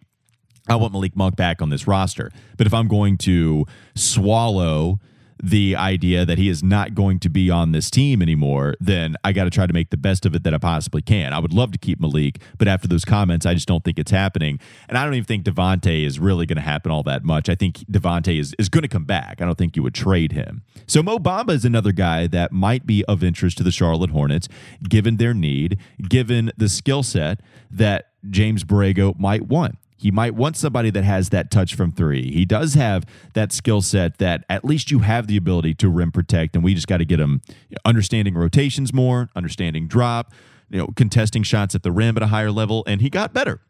I 0.68 0.76
want 0.76 0.94
Malik 0.94 1.16
Monk 1.16 1.36
back 1.36 1.62
on 1.62 1.70
this 1.70 1.88
roster. 1.88 2.32
But 2.58 2.68
if 2.68 2.74
I'm 2.74 2.88
going 2.88 3.18
to 3.20 3.66
swallow 3.96 5.00
the 5.42 5.76
idea 5.76 6.26
that 6.26 6.38
he 6.38 6.50
is 6.50 6.64
not 6.64 6.96
going 6.96 7.20
to 7.20 7.30
be 7.30 7.50
on 7.50 7.72
this 7.72 7.92
team 7.92 8.22
anymore, 8.22 8.76
then 8.80 9.16
I 9.24 9.34
got 9.34 9.44
to 9.44 9.50
try 9.50 9.68
to 9.68 9.74
make 9.74 9.90
the 9.90 9.98
best 9.98 10.26
of 10.26 10.34
it 10.34 10.44
that 10.44 10.54
I 10.54 10.58
possibly 10.58 11.02
can. 11.02 11.34
I 11.34 11.40
would 11.40 11.54
love 11.54 11.72
to 11.74 11.78
keep 11.78 12.00
Malik, 12.00 12.42
but 12.58 12.68
after 12.68 12.88
those 12.88 13.06
comments, 13.06 13.46
I 13.46 13.54
just 13.54 13.68
don't 13.68 13.84
think 13.84 14.00
it's 14.00 14.12
happening. 14.12 14.60
And 14.88 14.98
I 14.98 15.04
don't 15.04 15.14
even 15.14 15.26
think 15.26 15.46
Devonte 15.46 16.06
is 16.06 16.20
really 16.20 16.46
going 16.46 16.56
to 16.56 16.62
happen 16.62 16.92
all 16.92 17.04
that 17.04 17.24
much. 17.24 17.50
I 17.50 17.56
think 17.56 17.80
Devonte 17.92 18.40
is, 18.40 18.56
is 18.58 18.70
going 18.70 18.84
to 18.84 18.88
come 18.88 19.06
back. 19.06 19.42
I 19.42 19.46
don't 19.46 19.58
think 19.58 19.76
you 19.76 19.84
would 19.84 19.94
trade 19.94 20.32
him. 20.32 20.64
So 20.88 21.04
Mo 21.04 21.20
Bamba 21.20 21.52
is 21.52 21.66
another 21.66 21.92
guy 21.92 22.28
that 22.28 22.52
might 22.52 22.86
be 22.86 23.04
of 23.06 23.24
interest 23.24 23.58
to 23.58 23.64
the 23.64 23.72
Charlotte 23.72 24.12
Hornets, 24.12 24.48
given 24.88 25.18
their 25.18 25.34
need, 25.34 25.78
given 26.08 26.52
the 26.58 26.70
skill 26.70 27.04
set 27.04 27.42
that 27.70 28.12
James 28.30 28.64
Borrego 28.64 29.18
might 29.20 29.48
want. 29.48 29.78
He 30.06 30.12
might 30.12 30.36
want 30.36 30.56
somebody 30.56 30.92
that 30.92 31.04
has 31.04 31.30
that 31.30 31.50
touch 31.50 31.74
from 31.74 31.92
three. 31.92 32.32
He 32.32 32.46
does 32.46 32.76
have 32.76 33.08
that 33.34 33.52
skill 33.52 33.82
set 33.82 34.20
that 34.20 34.46
at 34.52 34.64
least 34.64 34.92
you 34.92 35.00
have 35.00 35.26
the 35.26 35.36
ability 35.36 35.74
to 35.74 35.90
rim 35.90 36.12
protect, 36.12 36.56
and 36.56 36.64
we 36.64 36.76
just 36.76 36.86
got 36.86 36.98
to 36.98 37.06
get 37.06 37.20
him 37.20 37.42
understanding 37.86 38.36
rotations 38.36 38.94
more, 38.94 39.32
understanding 39.36 39.88
drop, 39.88 40.32
you 40.70 40.78
know, 40.78 40.90
contesting 40.96 41.42
shots 41.42 41.74
at 41.74 41.82
the 41.82 41.92
rim 41.92 42.18
at 42.18 42.22
a 42.22 42.28
higher 42.28 42.52
level, 42.52 42.84
and 42.86 43.02
he 43.02 43.10
got 43.10 43.34
better 43.34 43.62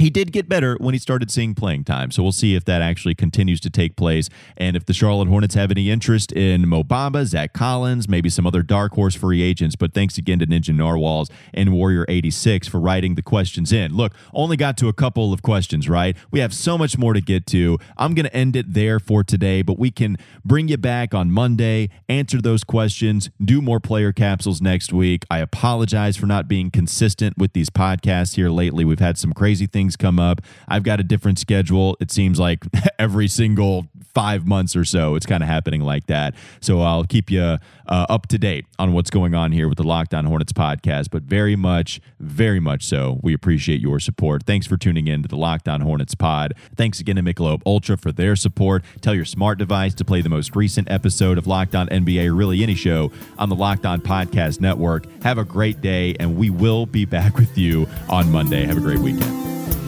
he 0.00 0.08
did 0.10 0.32
get 0.32 0.48
better 0.48 0.76
when 0.80 0.94
he 0.94 0.98
started 0.98 1.30
seeing 1.30 1.54
playing 1.54 1.84
time. 1.84 2.10
So 2.10 2.22
we'll 2.22 2.32
see 2.32 2.54
if 2.54 2.64
that 2.64 2.80
actually 2.80 3.14
continues 3.14 3.60
to 3.60 3.70
take 3.70 3.96
place. 3.96 4.30
And 4.56 4.74
if 4.74 4.86
the 4.86 4.94
Charlotte 4.94 5.28
Hornets 5.28 5.54
have 5.54 5.70
any 5.70 5.90
interest 5.90 6.32
in 6.32 6.66
Mo 6.66 6.82
Bamba, 6.82 7.26
Zach 7.26 7.52
Collins, 7.52 8.08
maybe 8.08 8.30
some 8.30 8.46
other 8.46 8.62
dark 8.62 8.94
horse 8.94 9.14
free 9.14 9.42
agents. 9.42 9.76
But 9.76 9.92
thanks 9.92 10.16
again 10.16 10.38
to 10.38 10.46
Ninja 10.46 10.74
Narwhals 10.74 11.28
and 11.52 11.72
Warrior 11.72 12.06
86 12.08 12.66
for 12.66 12.80
writing 12.80 13.14
the 13.14 13.22
questions 13.22 13.72
in. 13.72 13.94
Look, 13.94 14.14
only 14.32 14.56
got 14.56 14.78
to 14.78 14.88
a 14.88 14.92
couple 14.94 15.32
of 15.34 15.42
questions, 15.42 15.88
right? 15.88 16.16
We 16.30 16.40
have 16.40 16.54
so 16.54 16.78
much 16.78 16.96
more 16.96 17.12
to 17.12 17.20
get 17.20 17.46
to. 17.48 17.78
I'm 17.98 18.14
going 18.14 18.26
to 18.26 18.34
end 18.34 18.56
it 18.56 18.72
there 18.72 19.00
for 19.00 19.22
today, 19.22 19.60
but 19.60 19.78
we 19.78 19.90
can 19.90 20.16
bring 20.44 20.68
you 20.68 20.78
back 20.78 21.14
on 21.14 21.30
Monday, 21.30 21.90
answer 22.08 22.40
those 22.40 22.64
questions, 22.64 23.28
do 23.44 23.60
more 23.60 23.80
player 23.80 24.12
capsules 24.12 24.62
next 24.62 24.94
week. 24.94 25.26
I 25.30 25.40
apologize 25.40 26.16
for 26.16 26.26
not 26.26 26.48
being 26.48 26.70
consistent 26.70 27.36
with 27.36 27.52
these 27.52 27.68
podcasts 27.68 28.36
here 28.36 28.48
lately. 28.48 28.84
We've 28.84 28.98
had 28.98 29.18
some 29.18 29.34
crazy 29.34 29.66
things 29.66 29.89
things 29.90 29.96
come 29.96 30.18
up. 30.18 30.40
I've 30.68 30.82
got 30.82 31.00
a 31.00 31.02
different 31.02 31.38
schedule. 31.38 31.96
It 32.00 32.10
seems 32.10 32.38
like 32.38 32.64
every 32.98 33.28
single 33.28 33.86
five 34.14 34.46
months 34.46 34.74
or 34.74 34.84
so, 34.84 35.14
it's 35.14 35.26
kind 35.26 35.42
of 35.42 35.48
happening 35.48 35.80
like 35.80 36.06
that. 36.06 36.34
So 36.60 36.80
I'll 36.80 37.04
keep 37.04 37.30
you 37.30 37.40
uh, 37.42 37.58
up 37.86 38.26
to 38.28 38.38
date 38.38 38.66
on 38.78 38.92
what's 38.92 39.10
going 39.10 39.34
on 39.34 39.52
here 39.52 39.68
with 39.68 39.78
the 39.78 39.84
Locked 39.84 40.14
On 40.14 40.24
Hornets 40.24 40.52
podcast. 40.52 41.10
But 41.10 41.22
very 41.22 41.56
much, 41.56 42.00
very 42.18 42.60
much 42.60 42.84
so, 42.84 43.20
we 43.22 43.34
appreciate 43.34 43.80
your 43.80 44.00
support. 44.00 44.44
Thanks 44.44 44.66
for 44.66 44.76
tuning 44.76 45.06
in 45.06 45.22
to 45.22 45.28
the 45.28 45.36
Locked 45.36 45.68
On 45.68 45.80
Hornets 45.80 46.14
pod. 46.14 46.54
Thanks 46.76 47.00
again 47.00 47.16
to 47.16 47.22
Michelob 47.22 47.62
Ultra 47.66 47.96
for 47.96 48.12
their 48.12 48.36
support. 48.36 48.84
Tell 49.00 49.14
your 49.14 49.24
smart 49.24 49.58
device 49.58 49.94
to 49.94 50.04
play 50.04 50.22
the 50.22 50.28
most 50.28 50.56
recent 50.56 50.90
episode 50.90 51.38
of 51.38 51.46
Locked 51.46 51.74
On 51.74 51.88
NBA, 51.88 52.36
really 52.36 52.62
any 52.62 52.74
show 52.74 53.12
on 53.38 53.48
the 53.48 53.56
Locked 53.56 53.86
On 53.86 54.00
Podcast 54.00 54.60
Network. 54.60 55.06
Have 55.22 55.38
a 55.38 55.44
great 55.44 55.80
day, 55.80 56.16
and 56.18 56.36
we 56.36 56.50
will 56.50 56.86
be 56.86 57.04
back 57.04 57.36
with 57.40 57.56
you 57.56 57.86
on 58.08 58.30
Monday. 58.30 58.64
Have 58.64 58.76
a 58.76 58.80
great 58.80 59.00
weekend. 59.00 59.79